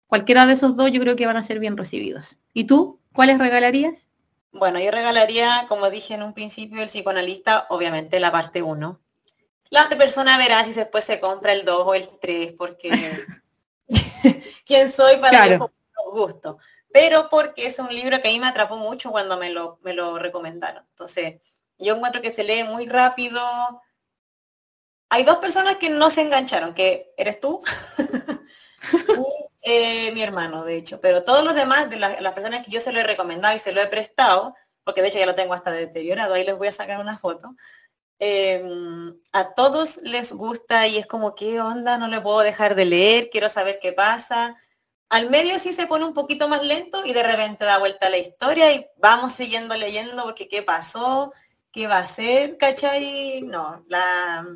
Cualquiera 0.06 0.44
de 0.44 0.52
esos 0.52 0.76
dos 0.76 0.92
yo 0.92 1.00
creo 1.00 1.16
que 1.16 1.26
van 1.26 1.38
a 1.38 1.42
ser 1.42 1.58
bien 1.58 1.76
recibidos. 1.76 2.36
¿Y 2.52 2.64
tú? 2.64 3.00
¿Cuáles 3.14 3.38
regalarías? 3.38 4.08
Bueno, 4.52 4.78
yo 4.78 4.90
regalaría, 4.90 5.66
como 5.68 5.90
dije 5.90 6.14
en 6.14 6.22
un 6.22 6.34
principio, 6.34 6.82
el 6.82 6.88
psicoanalista, 6.88 7.66
obviamente 7.70 8.20
la 8.20 8.30
parte 8.30 8.62
1, 8.62 9.00
la 9.70 9.86
otra 9.86 9.96
persona 9.96 10.36
verá 10.36 10.64
si 10.64 10.74
después 10.74 11.04
se 11.04 11.18
compra 11.18 11.52
el 11.52 11.64
2 11.64 11.82
o 11.86 11.94
el 11.94 12.08
3, 12.20 12.52
porque 12.58 13.26
quién 14.66 14.92
soy 14.92 15.16
para 15.16 15.46
claro. 15.46 15.72
gusto. 16.12 16.58
Pero 16.92 17.30
porque 17.30 17.66
es 17.66 17.78
un 17.78 17.88
libro 17.88 18.20
que 18.20 18.28
a 18.28 18.30
mí 18.30 18.38
me 18.38 18.48
atrapó 18.48 18.76
mucho 18.76 19.10
cuando 19.10 19.38
me 19.38 19.48
lo, 19.48 19.78
me 19.82 19.94
lo 19.94 20.18
recomendaron. 20.18 20.84
Entonces, 20.90 21.40
yo 21.78 21.96
encuentro 21.96 22.20
que 22.20 22.30
se 22.30 22.44
lee 22.44 22.64
muy 22.64 22.86
rápido. 22.86 23.40
Hay 25.08 25.24
dos 25.24 25.38
personas 25.38 25.76
que 25.76 25.88
no 25.88 26.10
se 26.10 26.20
engancharon, 26.20 26.74
que 26.74 27.14
eres 27.16 27.40
tú 27.40 27.62
eh, 29.62 30.10
mi 30.12 30.22
hermano, 30.22 30.64
de 30.64 30.76
hecho. 30.76 31.00
Pero 31.00 31.24
todos 31.24 31.44
los 31.44 31.54
demás, 31.54 31.88
de 31.88 31.96
las 31.96 32.32
personas 32.32 32.64
que 32.64 32.70
yo 32.70 32.80
se 32.80 32.92
lo 32.92 33.00
he 33.00 33.04
recomendado 33.04 33.54
y 33.54 33.58
se 33.58 33.72
lo 33.72 33.80
he 33.80 33.86
prestado, 33.86 34.54
porque 34.84 35.02
de 35.02 35.08
hecho 35.08 35.18
ya 35.18 35.26
lo 35.26 35.34
tengo 35.34 35.54
hasta 35.54 35.70
deteriorado, 35.70 36.34
ahí 36.34 36.44
les 36.44 36.58
voy 36.58 36.68
a 36.68 36.72
sacar 36.72 37.00
una 37.00 37.18
foto. 37.18 37.54
Em, 38.18 39.16
a 39.32 39.54
todos 39.54 39.98
les 40.02 40.32
gusta 40.32 40.86
y 40.86 40.98
es 40.98 41.06
como, 41.06 41.34
¿qué 41.34 41.60
onda? 41.60 41.98
No 41.98 42.08
le 42.08 42.20
puedo 42.20 42.40
dejar 42.40 42.74
de 42.76 42.84
leer, 42.84 43.30
quiero 43.30 43.48
saber 43.48 43.78
qué 43.80 43.92
pasa. 43.92 44.56
Al 45.08 45.28
medio 45.30 45.58
sí 45.58 45.72
se 45.72 45.86
pone 45.86 46.04
un 46.04 46.14
poquito 46.14 46.48
más 46.48 46.62
lento 46.64 47.02
y 47.04 47.12
de 47.12 47.22
repente 47.22 47.64
da 47.64 47.78
vuelta 47.78 48.10
la 48.10 48.18
historia 48.18 48.72
y 48.72 48.86
vamos 48.96 49.32
siguiendo 49.32 49.74
leyendo 49.74 50.22
porque 50.24 50.48
qué 50.48 50.62
pasó, 50.62 51.32
qué 51.72 51.86
va 51.88 51.98
a 51.98 52.06
ser, 52.06 52.56
¿cachai? 52.58 53.42
No, 53.42 53.84
la, 53.88 54.46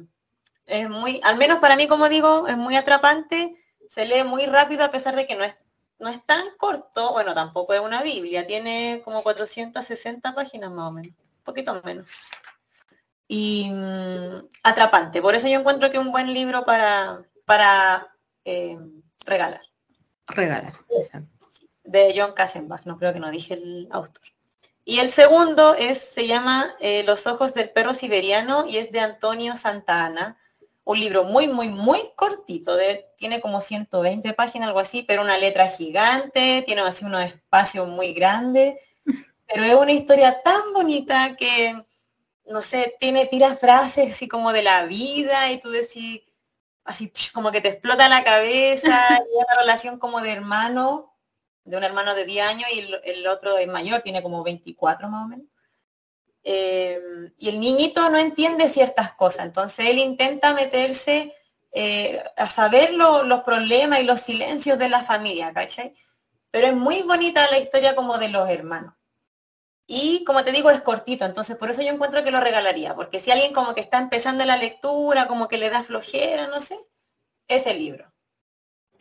es 0.67 0.89
muy, 0.89 1.21
al 1.25 1.37
menos 1.37 1.59
para 1.59 1.77
mí, 1.77 1.89
como 1.89 2.09
digo, 2.09 2.47
es 2.49 2.57
muy 2.57 2.77
atrapante, 2.77 3.57
se 3.91 4.07
lee 4.07 4.25
muy 4.25 4.47
rápido 4.47 4.85
a 4.85 4.91
pesar 4.91 5.17
de 5.17 5.27
que 5.27 5.37
no 5.37 5.45
es, 5.45 5.57
no 5.99 6.09
es 6.09 6.25
tan 6.25 6.45
corto, 6.59 7.13
bueno, 7.13 7.35
tampoco 7.35 7.75
es 7.75 7.81
una 7.81 8.03
Biblia, 8.03 8.47
tiene 8.47 9.03
como 9.05 9.23
460 9.23 10.35
páginas 10.35 10.71
más 10.71 10.89
o 10.89 10.93
menos, 10.93 11.13
un 11.13 11.45
poquito 11.45 11.81
menos 11.85 12.11
y 13.29 13.71
mm, 13.71 14.49
atrapante. 14.63 15.21
Por 15.21 15.35
eso 15.35 15.49
yo 15.49 15.59
encuentro 15.59 15.91
que 15.91 15.99
es 15.99 16.05
un 16.05 16.13
buen 16.13 16.33
libro 16.33 16.65
para, 16.65 17.23
para 17.45 18.15
eh, 18.45 18.79
regalar. 19.27 19.63
Regalar, 20.29 20.73
De 21.85 22.15
John 22.17 22.33
Kassenbach, 22.33 22.85
no 22.85 22.99
creo 22.99 23.13
que 23.13 23.21
no 23.21 23.31
dije 23.31 23.55
el 23.55 23.89
autor. 23.91 24.23
Y 24.85 25.01
el 25.01 25.11
segundo 25.11 25.75
es, 25.75 25.99
se 25.99 26.27
llama 26.27 26.77
eh, 26.81 27.03
Los 27.05 27.27
ojos 27.27 27.55
del 27.55 27.71
perro 27.71 27.95
siberiano 27.95 28.67
y 28.67 28.79
es 28.79 28.93
de 28.93 29.01
Antonio 29.01 29.57
Santana. 29.57 30.39
Un 30.87 31.01
libro 31.01 31.25
muy, 31.25 31.49
muy, 31.49 31.69
muy 31.69 32.01
cortito, 32.17 32.77
de, 32.77 33.07
tiene 33.17 33.41
como 33.41 33.61
120 33.61 34.33
páginas, 34.33 34.69
algo 34.69 34.81
así, 34.81 35.03
pero 35.03 35.23
una 35.23 35.37
letra 35.37 35.69
gigante, 35.69 36.63
tiene 36.67 36.81
así 36.83 37.05
unos 37.05 37.25
espacios 37.25 37.89
muy 37.89 38.15
grandes, 38.15 38.81
pero 39.47 39.65
es 39.65 39.75
una 39.75 39.93
historia 39.93 40.43
tan 40.43 40.73
bonita 40.73 41.37
que 41.37 41.75
no 42.47 42.63
sé, 42.63 42.97
tiene, 43.01 43.27
tira 43.27 43.57
frases 43.57 44.13
así 44.13 44.29
como 44.29 44.53
de 44.53 44.63
la 44.63 44.85
vida 44.87 45.51
y 45.51 45.61
tú 45.61 45.71
decís, 45.71 46.23
así 46.85 47.13
como 47.33 47.53
que 47.53 47.61
te 47.61 47.69
explota 47.69 48.09
la 48.09 48.25
cabeza, 48.25 49.09
y 49.33 49.37
una 49.37 49.61
relación 49.61 49.99
como 49.99 50.21
de 50.21 50.33
hermano, 50.33 51.13
de 51.65 51.77
un 51.77 51.85
hermano 51.85 52.15
de 52.15 52.25
10 52.25 52.47
años 52.47 52.71
y 52.73 52.89
el, 53.05 53.27
otro 53.27 53.59
es 53.59 53.67
mayor, 53.67 54.01
tiene 54.01 54.23
como 54.23 54.45
24 54.45 55.09
más 55.09 55.25
o 55.25 55.29
menos. 55.29 55.47
Eh, 56.49 57.33
y 57.39 57.49
el 57.49 57.59
niñito 57.59 58.09
no 58.09 58.19
entiende 58.19 58.69
ciertas 58.69 59.11
cosas, 59.15 59.47
entonces 59.47 59.89
él 59.89 59.99
intenta 59.99 60.55
meterse 60.55 61.35
eh, 61.73 62.23
a 62.37 62.49
saber 62.49 62.95
los 62.95 63.43
problemas 63.43 63.99
y 63.99 64.05
los 64.05 64.21
silencios 64.21 64.79
de 64.79 64.89
la 64.89 65.03
familia, 65.03 65.53
¿cachai? 65.53 65.93
Pero 66.53 66.69
es 66.69 66.75
muy 66.77 67.03
bonita 67.03 67.51
la 67.51 67.59
historia 67.59 67.97
como 67.97 68.17
de 68.19 68.29
los 68.29 68.49
hermanos. 68.49 68.95
Y 69.89 70.23
como 70.23 70.45
te 70.45 70.53
digo, 70.53 70.71
es 70.71 70.83
cortito, 70.83 71.25
entonces 71.25 71.57
por 71.57 71.69
eso 71.69 71.83
yo 71.83 71.89
encuentro 71.89 72.23
que 72.23 72.31
lo 72.31 72.41
regalaría, 72.41 72.95
porque 72.95 73.19
si 73.19 73.33
alguien 73.33 73.53
como 73.53 73.75
que 73.75 73.81
está 73.81 73.99
empezando 73.99 74.45
la 74.45 74.57
lectura, 74.57 75.27
como 75.27 75.49
que 75.49 75.59
le 75.59 75.69
da 75.69 75.83
flojera, 75.83 76.47
no 76.47 76.61
sé, 76.61 76.79
es 77.49 77.67
el 77.67 77.81
libro. 77.81 78.13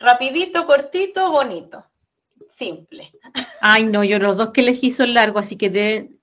Rapidito, 0.00 0.66
cortito, 0.66 1.30
bonito, 1.30 1.88
simple. 2.58 3.12
Ay, 3.60 3.84
no, 3.84 4.02
yo 4.02 4.18
los 4.18 4.36
dos 4.36 4.50
que 4.50 4.62
elegí 4.62 4.90
son 4.90 5.14
largos, 5.14 5.44
así 5.44 5.56
que 5.56 6.15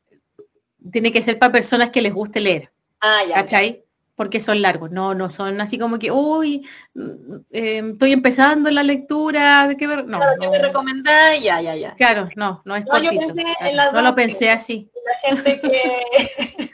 tiene 0.92 1.12
que 1.12 1.22
ser 1.22 1.40
para 1.40 1.52
personas 1.52 1.90
que 1.92 2.02
les 2.02 2.14
guste 2.14 2.40
leer. 2.40 2.72
Ah, 3.00 3.22
ya. 3.28 3.36
¿Cachai? 3.36 3.84
porque 4.16 4.40
son 4.40 4.62
largos, 4.62 4.92
no, 4.92 5.16
no 5.16 5.30
son 5.32 5.60
así 5.60 5.80
como 5.80 5.98
que, 5.98 6.12
uy, 6.12 6.68
mm, 6.94 7.36
em, 7.52 7.92
estoy 7.92 8.12
empezando 8.12 8.70
la 8.70 8.84
lectura, 8.84 9.68
de 9.68 9.76
qué 9.76 9.88
ver, 9.88 10.06
no. 10.06 10.20
Claro, 10.20 10.36
no. 10.40 10.52
me 10.52 10.60
recomendás, 10.60 11.40
ya, 11.42 11.62
ya, 11.62 11.76
ya. 11.76 11.96
Claro, 11.96 12.30
no, 12.36 12.62
no 12.66 12.76
es 12.76 12.86
no, 12.86 13.00
yo 13.00 13.10
pensé 13.10 13.44
en 13.62 13.76
las 13.76 13.92
no 13.92 14.02
lo 14.02 14.14
pensé 14.14 14.52
así. 14.52 14.90
La 15.06 15.30
gente 15.30 15.60
que, 15.60 15.70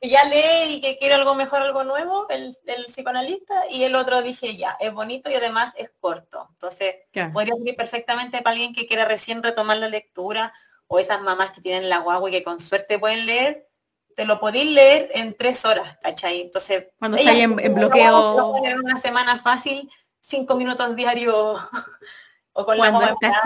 que, 0.00 0.08
ya 0.08 0.24
lee 0.26 0.74
y 0.74 0.80
que 0.82 0.98
quiere 0.98 1.14
algo 1.14 1.34
mejor, 1.34 1.62
algo 1.62 1.84
nuevo, 1.84 2.28
el, 2.28 2.54
el, 2.66 2.84
psicoanalista, 2.86 3.54
y 3.70 3.84
el 3.84 3.94
otro 3.94 4.20
dije, 4.20 4.56
ya, 4.56 4.76
es 4.78 4.92
bonito 4.92 5.30
y 5.30 5.34
además 5.34 5.72
es 5.76 5.90
corto. 5.98 6.48
Entonces, 6.52 6.96
podría 7.32 7.54
ser 7.64 7.76
perfectamente 7.76 8.42
para 8.42 8.52
alguien 8.52 8.74
que 8.74 8.86
quiera 8.86 9.06
recién 9.06 9.42
retomar 9.42 9.78
la 9.78 9.88
lectura 9.88 10.52
o 10.86 10.98
esas 10.98 11.22
mamás 11.22 11.50
que 11.50 11.60
tienen 11.60 11.88
la 11.88 11.98
guagua 11.98 12.28
y 12.28 12.32
que 12.32 12.44
con 12.44 12.60
suerte 12.60 12.98
pueden 12.98 13.26
leer, 13.26 13.68
te 14.14 14.24
lo 14.24 14.38
podéis 14.40 14.70
leer 14.70 15.08
en 15.14 15.34
tres 15.36 15.64
horas, 15.64 15.98
¿cachai? 16.02 16.42
Entonces, 16.42 16.86
cuando 16.98 17.16
está 17.16 17.32
en, 17.32 17.74
bloqueo... 17.74 18.64
En 18.64 18.78
una 18.78 19.00
semana 19.00 19.38
fácil, 19.38 19.90
cinco 20.20 20.54
minutos 20.56 20.94
diarios. 20.94 21.60
o 22.52 22.64
con 22.64 22.76
cuando 22.76 23.02
estás 23.02 23.36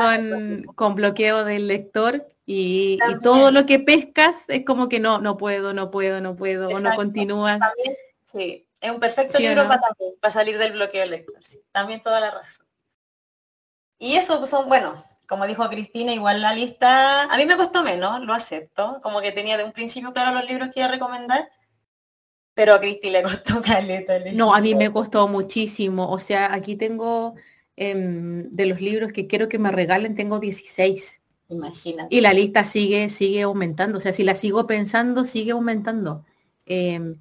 con, 0.74 0.94
bloqueo 0.94 1.44
del 1.44 1.66
lector 1.66 2.26
y, 2.44 2.98
todo 3.22 3.50
lo 3.50 3.66
que 3.66 3.78
pescas 3.78 4.36
es 4.48 4.64
como 4.64 4.88
que 4.88 5.00
no, 5.00 5.18
no 5.18 5.36
puedo, 5.36 5.72
no 5.72 5.90
puedo, 5.90 6.20
no 6.20 6.36
puedo, 6.36 6.68
o 6.68 6.80
no 6.80 6.94
continúas. 6.94 7.58
sí, 8.24 8.66
es 8.80 8.90
un 8.90 9.00
perfecto 9.00 9.38
libro 9.38 9.66
para, 9.66 9.80
para, 10.20 10.32
salir 10.32 10.58
del 10.58 10.72
bloqueo 10.72 11.02
del 11.02 11.10
lector. 11.10 11.36
también 11.72 12.00
toda 12.00 12.20
la 12.20 12.30
razón. 12.30 12.66
Y 13.98 14.14
eso 14.14 14.46
son, 14.46 14.68
bueno, 14.68 15.02
como 15.28 15.46
dijo 15.46 15.68
Cristina, 15.68 16.14
igual 16.14 16.40
la 16.40 16.54
lista, 16.54 17.24
a 17.24 17.36
mí 17.36 17.44
me 17.44 17.56
costó 17.56 17.84
menos, 17.84 18.24
lo 18.24 18.32
acepto, 18.32 18.98
como 19.02 19.20
que 19.20 19.30
tenía 19.30 19.58
de 19.58 19.64
un 19.64 19.72
principio 19.72 20.12
claro 20.12 20.34
los 20.34 20.48
libros 20.48 20.70
que 20.72 20.80
iba 20.80 20.88
a 20.88 20.92
recomendar, 20.92 21.48
pero 22.54 22.74
a 22.74 22.80
Cristi 22.80 23.10
le 23.10 23.22
costó 23.22 23.60
caleta. 23.62 24.18
No, 24.32 24.54
a 24.54 24.60
mí 24.60 24.74
me 24.74 24.90
costó 24.90 25.28
muchísimo, 25.28 26.10
o 26.10 26.18
sea, 26.18 26.54
aquí 26.54 26.76
tengo 26.76 27.34
em, 27.76 28.48
de 28.50 28.66
los 28.66 28.80
libros 28.80 29.12
que 29.12 29.26
quiero 29.26 29.50
que 29.50 29.58
me 29.58 29.70
regalen, 29.70 30.16
tengo 30.16 30.40
16. 30.40 31.22
Imagínate. 31.50 32.14
Y 32.14 32.22
la 32.22 32.32
lista 32.32 32.64
sigue, 32.64 33.10
sigue 33.10 33.42
aumentando, 33.42 33.98
o 33.98 34.00
sea, 34.00 34.14
si 34.14 34.24
la 34.24 34.34
sigo 34.34 34.66
pensando, 34.66 35.26
sigue 35.26 35.52
aumentando. 35.52 36.24
Em, 36.64 37.20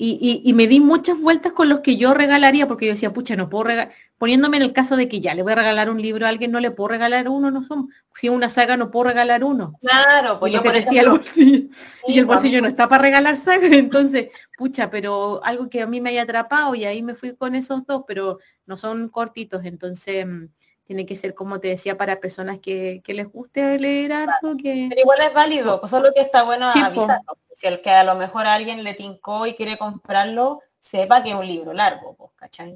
y, 0.00 0.42
y, 0.44 0.52
me 0.52 0.68
di 0.68 0.78
muchas 0.78 1.18
vueltas 1.18 1.52
con 1.52 1.68
los 1.68 1.80
que 1.80 1.96
yo 1.96 2.14
regalaría, 2.14 2.68
porque 2.68 2.86
yo 2.86 2.92
decía, 2.92 3.12
pucha, 3.12 3.34
no 3.34 3.50
puedo 3.50 3.64
regalar, 3.64 3.92
poniéndome 4.16 4.58
en 4.58 4.62
el 4.62 4.72
caso 4.72 4.96
de 4.96 5.08
que 5.08 5.20
ya 5.20 5.34
le 5.34 5.42
voy 5.42 5.52
a 5.52 5.56
regalar 5.56 5.90
un 5.90 6.00
libro 6.00 6.24
a 6.24 6.28
alguien, 6.28 6.52
no 6.52 6.60
le 6.60 6.70
puedo 6.70 6.88
regalar 6.88 7.28
uno, 7.28 7.50
no 7.50 7.64
son, 7.64 7.88
si 8.14 8.28
una 8.28 8.48
saga 8.48 8.76
no 8.76 8.92
puedo 8.92 9.08
regalar 9.08 9.42
uno. 9.42 9.74
Claro, 9.80 10.38
pues 10.38 10.52
yo 10.52 10.62
por 10.62 10.72
decía 10.72 11.02
el 11.02 11.10
bolsillo, 11.10 11.68
y 12.06 12.18
el 12.18 12.26
bolsillo 12.26 12.62
no 12.62 12.68
está 12.68 12.88
para 12.88 13.02
regalar 13.02 13.36
saga, 13.36 13.66
entonces, 13.72 14.28
pucha, 14.56 14.88
pero 14.88 15.40
algo 15.42 15.68
que 15.68 15.82
a 15.82 15.88
mí 15.88 16.00
me 16.00 16.10
haya 16.10 16.22
atrapado 16.22 16.76
y 16.76 16.84
ahí 16.84 17.02
me 17.02 17.16
fui 17.16 17.34
con 17.34 17.56
esos 17.56 17.84
dos, 17.84 18.04
pero 18.06 18.38
no 18.66 18.78
son 18.78 19.08
cortitos, 19.08 19.64
entonces 19.64 20.24
mm, 20.24 20.44
tiene 20.88 21.04
que 21.04 21.16
ser, 21.16 21.34
como 21.34 21.60
te 21.60 21.68
decía, 21.68 21.98
para 21.98 22.18
personas 22.18 22.60
que, 22.60 23.02
les 23.06 23.30
guste 23.30 23.78
leer 23.78 24.10
algo 24.10 24.56
que... 24.56 24.86
Pero 24.88 25.02
igual 25.02 25.20
es 25.20 25.34
válido, 25.34 25.80
pues 25.80 25.90
solo 25.90 26.08
que 26.14 26.22
está 26.22 26.44
bueno 26.44 26.66
avisar. 26.66 27.20
Si 27.52 27.66
el 27.66 27.82
que 27.82 27.90
a 27.90 28.04
lo 28.04 28.14
mejor 28.14 28.46
a 28.46 28.54
alguien 28.54 28.82
le 28.82 28.94
tincó 28.94 29.46
y 29.46 29.52
quiere 29.52 29.76
comprarlo, 29.76 30.62
sepa 30.80 31.22
que 31.22 31.28
es 31.28 31.34
un 31.34 31.46
libro 31.46 31.74
largo, 31.74 32.14
pues, 32.16 32.30
¿cachai? 32.36 32.74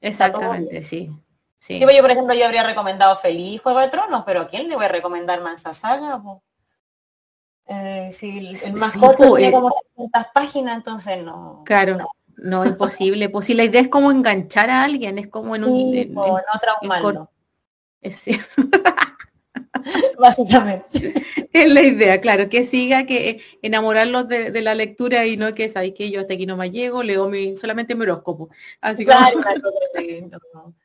Exactamente, 0.00 0.84
sí. 0.84 1.10
Sí. 1.58 1.80
Pues 1.82 1.96
yo, 1.96 2.02
por 2.02 2.12
ejemplo, 2.12 2.34
yo 2.34 2.44
habría 2.44 2.62
recomendado 2.62 3.16
Feliz 3.16 3.60
Juego 3.60 3.80
de 3.80 3.88
Tronos, 3.88 4.22
pero 4.24 4.42
¿a 4.42 4.46
quién 4.46 4.68
le 4.68 4.76
voy 4.76 4.84
a 4.84 4.88
recomendar 4.88 5.40
Mansa 5.40 5.74
Saga? 5.74 6.22
Eh, 7.66 8.10
si 8.12 8.54
el 8.64 8.74
más 8.74 8.96
corto 8.96 9.34
tiene 9.34 9.50
como 9.50 9.74
300 9.96 10.24
páginas, 10.32 10.76
entonces 10.76 11.24
no. 11.24 11.62
Claro, 11.64 11.98
no, 12.36 12.62
es 12.62 12.70
imposible. 12.70 13.28
Pues 13.28 13.46
si 13.46 13.54
la 13.54 13.64
idea 13.64 13.80
es 13.80 13.88
como 13.88 14.12
enganchar 14.12 14.70
a 14.70 14.84
alguien, 14.84 15.18
es 15.18 15.26
como 15.26 15.56
en 15.56 15.64
un... 15.64 15.94
En, 15.94 16.14
no 16.14 16.40
traumarlo. 16.62 17.28
Es 18.00 18.24
Básicamente. 20.18 21.14
Es 21.52 21.68
la 21.68 21.82
idea, 21.82 22.20
claro, 22.20 22.48
que 22.48 22.62
siga, 22.64 23.06
que 23.06 23.42
enamorarlos 23.60 24.28
de, 24.28 24.52
la 24.62 24.76
lectura 24.76 25.26
y 25.26 25.36
no 25.36 25.52
que 25.52 25.68
sabéis 25.68 25.94
que 25.94 26.08
yo 26.08 26.20
hasta 26.20 26.34
aquí 26.34 26.46
no 26.46 26.56
me 26.56 26.70
llego, 26.70 27.02
leo 27.02 27.28
mi, 27.28 27.56
solamente 27.56 27.96
mi 27.96 28.02
horóscopo. 28.02 28.50
Así 28.80 29.04
claro, 29.04 29.40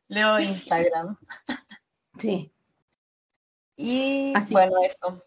leo 0.07 0.39
Instagram. 0.39 1.17
Sí. 2.17 2.50
Y 3.75 4.34
bueno, 4.51 4.77
eso. 4.84 5.22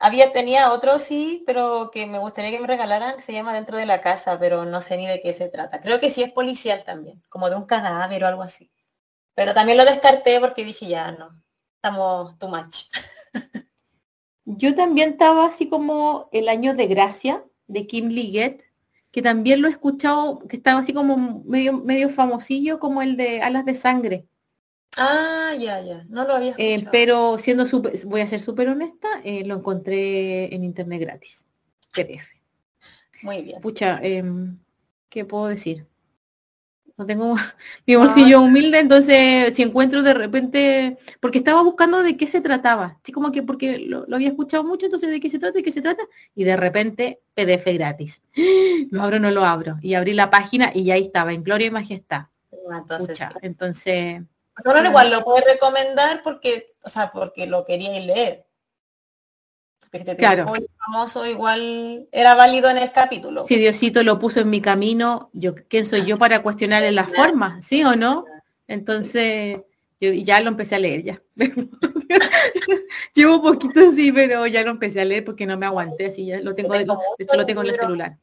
Había, 0.00 0.32
tenía 0.32 0.72
otro 0.72 0.98
sí, 0.98 1.44
pero 1.46 1.90
que 1.92 2.06
me 2.06 2.18
gustaría 2.18 2.50
que 2.50 2.58
me 2.58 2.66
regalaran, 2.66 3.20
se 3.20 3.32
llama 3.32 3.54
Dentro 3.54 3.76
de 3.76 3.86
la 3.86 4.00
Casa, 4.00 4.38
pero 4.38 4.64
no 4.64 4.80
sé 4.80 4.96
ni 4.96 5.06
de 5.06 5.20
qué 5.20 5.32
se 5.32 5.48
trata. 5.48 5.78
Creo 5.78 6.00
que 6.00 6.10
sí 6.10 6.22
es 6.22 6.32
policial 6.32 6.82
también, 6.84 7.22
como 7.28 7.50
de 7.50 7.56
un 7.56 7.66
cadáver 7.66 8.24
o 8.24 8.26
algo 8.26 8.42
así. 8.42 8.71
Pero 9.34 9.54
también 9.54 9.78
lo 9.78 9.84
descarté 9.84 10.38
porque 10.40 10.64
dije, 10.64 10.88
ya 10.88 11.12
no, 11.12 11.42
estamos 11.76 12.38
too 12.38 12.48
much. 12.48 12.86
Yo 14.44 14.74
también 14.74 15.10
estaba 15.10 15.46
así 15.46 15.68
como 15.68 16.28
El 16.32 16.48
año 16.48 16.74
de 16.74 16.86
gracia 16.86 17.44
de 17.68 17.86
Kim 17.86 18.08
Liggett, 18.08 18.64
que 19.10 19.22
también 19.22 19.62
lo 19.62 19.68
he 19.68 19.70
escuchado, 19.70 20.40
que 20.48 20.56
estaba 20.56 20.80
así 20.80 20.92
como 20.92 21.42
medio, 21.44 21.74
medio 21.74 22.10
famosillo 22.10 22.78
como 22.78 23.02
el 23.02 23.16
de 23.16 23.42
Alas 23.42 23.64
de 23.64 23.74
Sangre. 23.74 24.26
Ah, 24.96 25.54
ya, 25.58 25.80
ya, 25.80 26.04
no 26.08 26.24
lo 26.26 26.34
había 26.34 26.50
eh, 26.50 26.74
escuchado. 26.74 26.90
pero 26.92 27.38
siendo 27.38 27.66
super, 27.66 27.94
voy 28.04 28.20
a 28.20 28.26
ser 28.26 28.42
súper 28.42 28.68
honesta, 28.68 29.08
eh, 29.24 29.44
lo 29.44 29.56
encontré 29.56 30.54
en 30.54 30.64
internet 30.64 31.00
gratis, 31.00 31.46
PDF. 31.92 32.30
Muy 33.22 33.42
bien. 33.42 33.60
Pucha, 33.60 34.00
em, 34.02 34.58
¿qué 35.08 35.24
puedo 35.24 35.46
decir? 35.46 35.86
No 36.96 37.06
tengo 37.06 37.36
mi 37.86 37.96
bolsillo 37.96 38.40
humilde, 38.40 38.78
entonces 38.78 39.54
si 39.54 39.62
encuentro 39.62 40.02
de 40.02 40.14
repente, 40.14 40.98
porque 41.20 41.38
estaba 41.38 41.62
buscando 41.62 42.02
de 42.02 42.16
qué 42.16 42.26
se 42.26 42.40
trataba, 42.40 42.98
así 43.02 43.12
como 43.12 43.32
que 43.32 43.42
porque 43.42 43.78
lo, 43.78 44.06
había 44.12 44.28
escuchado 44.28 44.64
mucho, 44.64 44.86
entonces 44.86 45.10
de 45.10 45.20
qué 45.20 45.30
se 45.30 45.38
trata, 45.38 45.54
de 45.54 45.62
qué 45.62 45.72
se 45.72 45.82
trata, 45.82 46.02
y 46.34 46.44
de 46.44 46.56
repente 46.56 47.20
PDF 47.34 47.64
gratis. 47.74 48.22
Lo 48.90 49.02
abro, 49.02 49.18
no 49.18 49.30
lo 49.30 49.44
abro. 49.44 49.78
Y 49.80 49.94
abrí 49.94 50.12
la 50.12 50.30
página 50.30 50.70
y 50.74 50.84
ya 50.84 50.94
ahí 50.94 51.04
estaba, 51.04 51.32
en 51.32 51.42
Gloria 51.42 51.68
y 51.68 51.70
Majestad. 51.70 52.26
Entonces, 52.52 53.18
entonces 53.40 54.22
igual 54.84 55.10
lo 55.10 55.24
puedes 55.24 55.44
recomendar 55.46 56.22
porque, 56.22 56.66
o 56.82 56.88
sea, 56.88 57.10
porque 57.10 57.46
lo 57.46 57.64
quería 57.64 57.98
leer 58.00 58.44
claro. 60.16 60.52
famoso, 60.78 61.26
igual 61.26 62.08
era 62.12 62.34
válido 62.34 62.70
en 62.70 62.78
el 62.78 62.92
capítulo. 62.92 63.46
Si 63.46 63.56
Diosito 63.56 64.02
lo 64.02 64.18
puso 64.18 64.40
en 64.40 64.50
mi 64.50 64.60
camino, 64.60 65.30
yo 65.32 65.54
¿quién 65.54 65.86
soy 65.86 66.04
yo 66.04 66.18
para 66.18 66.42
cuestionarle 66.42 66.92
las 66.92 67.12
formas? 67.12 67.64
¿Sí 67.64 67.84
o 67.84 67.96
no? 67.96 68.24
Entonces, 68.66 69.60
yo 70.00 70.12
ya 70.12 70.40
lo 70.40 70.48
empecé 70.48 70.76
a 70.76 70.78
leer 70.78 71.02
ya. 71.02 71.22
Llevo 73.14 73.42
poquito 73.42 73.90
sí, 73.90 74.12
pero 74.12 74.46
ya 74.46 74.62
lo 74.62 74.70
empecé 74.70 75.00
a 75.00 75.04
leer 75.04 75.24
porque 75.24 75.46
no 75.46 75.56
me 75.56 75.66
aguanté, 75.66 76.06
así 76.06 76.26
ya 76.26 76.40
lo 76.40 76.54
tengo, 76.54 76.74
de, 76.74 76.86
hecho 77.18 77.36
lo 77.36 77.46
tengo 77.46 77.62
en 77.62 77.68
el 77.68 77.74
celular. 77.76 78.18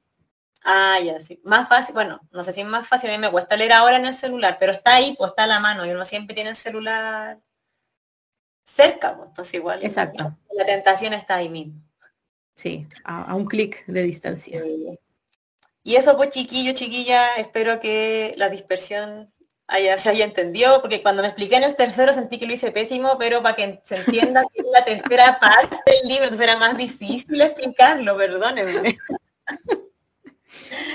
Ah, 0.64 0.98
ya, 1.04 1.20
sí. 1.20 1.40
Más 1.44 1.70
fácil, 1.70 1.94
bueno, 1.94 2.20
no 2.32 2.44
sé 2.44 2.52
si 2.52 2.62
es 2.62 2.68
más 2.68 2.88
fácil, 2.88 3.10
a 3.10 3.14
mí 3.14 3.20
me 3.20 3.32
cuesta 3.32 3.56
leer 3.56 3.74
ahora 3.74 3.98
en 3.98 4.06
el 4.06 4.14
celular, 4.14 4.58
pero 4.60 4.74
está 4.74 4.96
ahí, 4.96 5.16
pues 5.18 5.30
está 5.30 5.44
a 5.44 5.48
la 5.48 5.60
mano 5.60 5.86
y 5.86 5.92
uno 5.92 6.04
siempre 6.04 6.36
tiene 6.36 6.50
el 6.50 6.56
celular 6.56 7.40
cerca, 8.70 9.16
pues, 9.16 9.30
entonces 9.30 9.54
igual. 9.56 9.84
Exacto. 9.84 10.36
La 10.52 10.66
tentación 10.66 11.14
está 11.14 11.36
ahí 11.36 11.50
mismo. 11.50 11.82
Sí, 12.56 12.88
a, 13.04 13.34
un 13.36 13.46
clic 13.46 13.86
de 13.88 14.04
distancia. 14.04 14.62
Y 15.82 15.96
eso 15.96 16.18
pues 16.18 16.30
chiquillo, 16.32 16.74
chiquilla, 16.74 17.36
espero 17.36 17.80
que 17.80 18.34
la 18.38 18.50
dispersión 18.50 19.34
haya, 19.68 19.98
se 19.98 20.10
haya 20.10 20.26
entendido, 20.26 20.82
porque 20.82 21.02
cuando 21.02 21.22
me 21.22 21.30
expliqué 21.30 21.56
en 21.56 21.64
el 21.64 21.76
tercero 21.76 22.14
sentí 22.14 22.38
que 22.38 22.48
lo 22.48 22.54
hice 22.54 22.72
pésimo, 22.72 23.18
pero 23.18 23.42
para 23.42 23.56
que 23.56 23.80
se 23.86 23.96
entienda 23.96 24.44
que 24.54 24.62
es 24.62 24.68
la 24.74 24.84
tercera 24.84 25.40
parte 25.42 25.78
del 25.86 26.10
libro, 26.10 26.26
entonces 26.26 26.48
era 26.48 26.58
más 26.58 26.76
difícil 26.76 27.40
explicarlo, 27.40 28.18
perdónenme. 28.18 28.98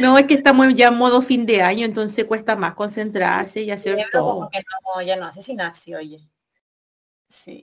No, 0.01 0.19
es 0.19 0.27
que 0.27 0.35
estamos 0.35 0.75
ya 0.75 0.89
en 0.89 0.97
modo 0.97 1.23
fin 1.23 1.47
de 1.47 1.63
año, 1.63 1.87
entonces 1.87 2.25
cuesta 2.27 2.57
más 2.57 2.75
concentrarse 2.75 3.63
y 3.63 3.71
hacer 3.71 4.07
todo. 4.13 4.51
no, 4.95 5.03
ya 5.03 5.17
no 5.17 5.27
hace 5.27 5.43
sinapsis, 5.43 5.95
oye. 5.97 6.21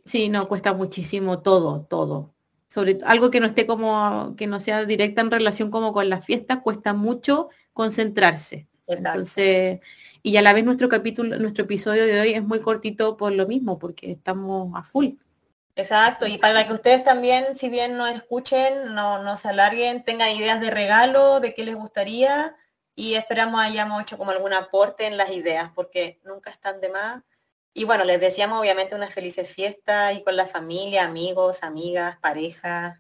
Sí. 0.04 0.30
no, 0.30 0.48
cuesta 0.48 0.74
muchísimo 0.74 1.40
todo, 1.40 1.86
todo. 1.90 2.34
Sobre 2.68 3.00
algo 3.06 3.32
que 3.32 3.40
no 3.40 3.48
esté 3.48 3.66
como, 3.66 4.36
que 4.38 4.48
no 4.48 4.60
sea 4.60 4.86
directa 4.86 5.22
en 5.22 5.32
relación 5.32 5.72
como 5.72 5.94
con 5.94 6.10
las 6.10 6.26
fiestas, 6.26 6.60
cuesta 6.62 6.94
mucho 6.94 7.50
concentrarse. 7.74 8.68
Entonces, 8.88 9.80
y 10.24 10.38
a 10.38 10.42
la 10.42 10.54
vez 10.54 10.64
nuestro 10.64 10.88
capítulo, 10.88 11.38
nuestro 11.38 11.64
episodio 11.64 12.06
de 12.06 12.22
hoy 12.22 12.34
es 12.34 12.44
muy 12.44 12.62
cortito 12.62 13.18
por 13.18 13.32
lo 13.32 13.48
mismo, 13.48 13.80
porque 13.80 14.12
estamos 14.12 14.72
a 14.76 14.84
full. 14.84 15.16
Exacto, 15.76 16.28
y 16.28 16.38
para 16.38 16.68
que 16.68 16.74
ustedes 16.74 17.04
también, 17.04 17.56
si 17.56 17.70
bien 17.70 17.98
no 17.98 18.06
escuchen, 18.06 18.94
no, 18.94 19.24
no 19.24 19.38
se 19.38 19.50
alarguen, 19.50 20.04
tengan 20.04 20.30
ideas 20.30 20.60
de 20.60 20.70
regalo, 20.70 21.40
de 21.40 21.54
qué 21.54 21.64
les 21.64 21.76
gustaría, 21.76 22.56
y 22.94 23.16
esperamos 23.16 23.60
hayamos 23.60 24.02
hecho 24.02 24.18
como 24.18 24.32
algún 24.32 24.54
aporte 24.54 25.08
en 25.08 25.18
las 25.18 25.32
ideas, 25.32 25.72
porque 25.74 26.20
nunca 26.24 26.50
están 26.50 26.82
de 26.82 26.90
más 26.90 27.24
y 27.74 27.86
bueno, 27.86 28.04
les 28.04 28.20
deseamos 28.20 28.60
obviamente 28.60 28.96
unas 28.96 29.14
felices 29.14 29.50
fiestas 29.50 30.16
y 30.18 30.24
con 30.24 30.36
la 30.36 30.46
familia, 30.46 31.06
amigos, 31.06 31.64
amigas, 31.64 32.18
parejas, 32.20 33.00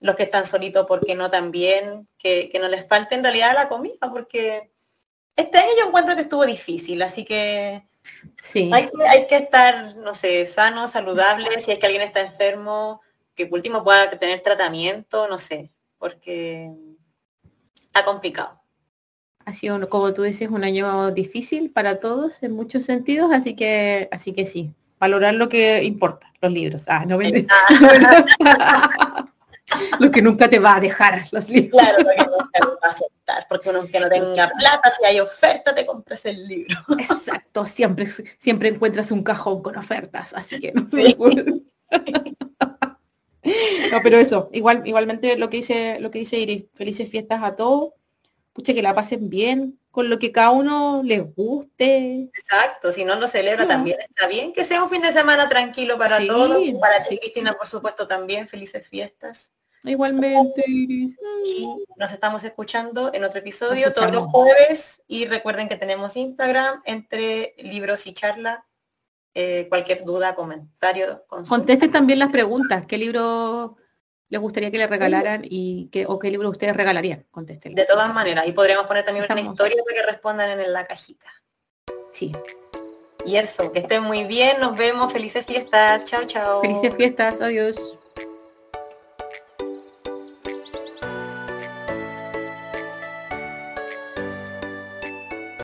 los 0.00 0.14
que 0.16 0.24
están 0.24 0.46
solitos, 0.46 0.86
porque 0.86 1.14
no 1.14 1.30
también, 1.30 2.08
que, 2.18 2.48
que 2.48 2.58
no 2.58 2.68
les 2.68 2.86
falte 2.86 3.14
en 3.14 3.24
realidad 3.24 3.54
la 3.54 3.68
comida, 3.68 4.12
porque 4.12 4.70
este 5.36 5.58
año 5.58 5.70
yo 5.78 5.86
encuentro 5.86 6.14
que 6.14 6.22
estuvo 6.22 6.44
difícil, 6.46 7.02
así 7.02 7.24
que 7.24 7.82
sí. 8.40 8.70
hay, 8.72 8.90
hay 9.08 9.26
que 9.26 9.36
estar, 9.36 9.96
no 9.96 10.14
sé, 10.14 10.46
sano, 10.46 10.88
saludable, 10.88 11.60
si 11.60 11.72
es 11.72 11.78
que 11.78 11.86
alguien 11.86 12.02
está 12.02 12.20
enfermo, 12.20 13.00
que 13.34 13.46
por 13.46 13.58
último 13.58 13.82
pueda 13.82 14.10
tener 14.18 14.40
tratamiento, 14.40 15.26
no 15.28 15.38
sé, 15.38 15.72
porque 15.98 16.70
está 17.82 18.04
complicado 18.04 18.61
ha 19.44 19.54
sido, 19.54 19.88
como 19.88 20.12
tú 20.14 20.22
dices, 20.22 20.48
un 20.50 20.64
año 20.64 21.10
difícil 21.10 21.70
para 21.70 22.00
todos 22.00 22.42
en 22.42 22.52
muchos 22.52 22.84
sentidos, 22.84 23.32
así 23.32 23.54
que, 23.54 24.08
así 24.12 24.32
que 24.32 24.46
sí, 24.46 24.72
valorar 24.98 25.34
lo 25.34 25.48
que 25.48 25.82
importa, 25.82 26.32
los 26.40 26.52
libros. 26.52 26.84
Ah, 26.86 27.04
no. 27.06 27.18
Ah. 28.44 29.28
lo 30.00 30.10
que 30.10 30.22
nunca 30.22 30.48
te 30.48 30.58
va 30.58 30.76
a 30.76 30.80
dejar 30.80 31.24
los 31.32 31.48
libros. 31.48 31.80
Claro, 31.80 31.98
lo 31.98 32.10
que 32.10 32.16
nunca 32.18 32.48
te 32.52 32.66
va 32.66 32.78
a 32.82 32.88
aceptar, 32.88 33.46
porque 33.48 33.70
uno 33.70 33.86
que 33.86 34.00
no 34.00 34.08
tenga 34.08 34.50
plata, 34.58 34.92
si 34.98 35.04
hay 35.04 35.20
oferta, 35.20 35.74
te 35.74 35.86
compras 35.86 36.24
el 36.26 36.46
libro. 36.46 36.76
Exacto, 36.98 37.66
siempre, 37.66 38.08
siempre 38.38 38.68
encuentras 38.68 39.10
un 39.10 39.22
cajón 39.22 39.62
con 39.62 39.76
ofertas, 39.76 40.32
así 40.34 40.60
que 40.60 40.72
no 40.72 40.86
No, 43.92 43.98
pero 44.02 44.18
eso, 44.18 44.50
igual, 44.52 44.82
igualmente 44.84 45.36
lo 45.36 45.50
que 45.50 45.58
dice, 45.58 45.98
lo 46.00 46.10
que 46.10 46.20
dice 46.20 46.38
Iris, 46.38 46.64
felices 46.74 47.10
fiestas 47.10 47.42
a 47.42 47.56
todos, 47.56 47.92
pucha 48.52 48.74
que 48.74 48.82
la 48.82 48.94
pasen 48.94 49.28
bien, 49.28 49.78
con 49.90 50.08
lo 50.08 50.18
que 50.18 50.32
cada 50.32 50.50
uno 50.50 51.02
les 51.04 51.22
guste. 51.34 52.30
Exacto, 52.34 52.92
si 52.92 53.04
no 53.04 53.16
lo 53.16 53.28
celebra 53.28 53.66
también 53.66 53.98
está 54.00 54.26
bien, 54.26 54.52
que 54.52 54.64
sea 54.64 54.82
un 54.82 54.90
fin 54.90 55.02
de 55.02 55.12
semana 55.12 55.48
tranquilo 55.48 55.98
para 55.98 56.24
todos, 56.26 56.58
para 56.80 57.04
ti 57.04 57.18
Cristina 57.18 57.54
por 57.54 57.66
supuesto 57.66 58.06
también, 58.06 58.48
felices 58.48 58.88
fiestas. 58.88 59.50
Igualmente. 59.84 60.64
Y 60.66 61.08
nos 61.96 62.12
estamos 62.12 62.44
escuchando 62.44 63.10
en 63.12 63.24
otro 63.24 63.40
episodio 63.40 63.92
todos 63.92 64.12
los 64.12 64.26
jueves 64.26 65.02
y 65.08 65.26
recuerden 65.26 65.68
que 65.68 65.76
tenemos 65.76 66.16
Instagram 66.16 66.82
entre 66.84 67.54
libros 67.58 68.06
y 68.06 68.12
charla. 68.12 68.64
Eh, 69.34 69.66
cualquier 69.68 70.04
duda, 70.04 70.34
comentario. 70.34 71.24
Conteste 71.26 71.88
también 71.88 72.18
las 72.18 72.30
preguntas. 72.30 72.86
¿Qué 72.86 72.98
libro 72.98 73.76
les 74.32 74.40
gustaría 74.40 74.70
que 74.70 74.78
le 74.78 74.86
regalaran 74.86 75.42
y 75.44 75.90
qué, 75.92 76.06
o 76.08 76.18
qué 76.18 76.30
libro 76.30 76.48
ustedes 76.48 76.74
regalarían? 76.74 77.26
Contesten. 77.30 77.74
De 77.74 77.84
todas 77.84 78.14
maneras, 78.14 78.46
y 78.46 78.52
podríamos 78.52 78.86
poner 78.86 79.04
también 79.04 79.26
una 79.30 79.40
historia 79.42 79.76
para 79.84 79.94
que 79.94 80.10
respondan 80.10 80.58
en 80.58 80.72
la 80.72 80.86
cajita. 80.86 81.30
Sí. 82.12 82.32
Y 83.26 83.36
eso, 83.36 83.70
que 83.72 83.80
estén 83.80 84.02
muy 84.02 84.24
bien, 84.24 84.58
nos 84.58 84.74
vemos, 84.74 85.12
felices 85.12 85.44
fiestas, 85.44 86.06
chao, 86.06 86.24
chao. 86.24 86.62
Felices 86.62 86.94
fiestas, 86.94 87.42
adiós. 87.42 87.76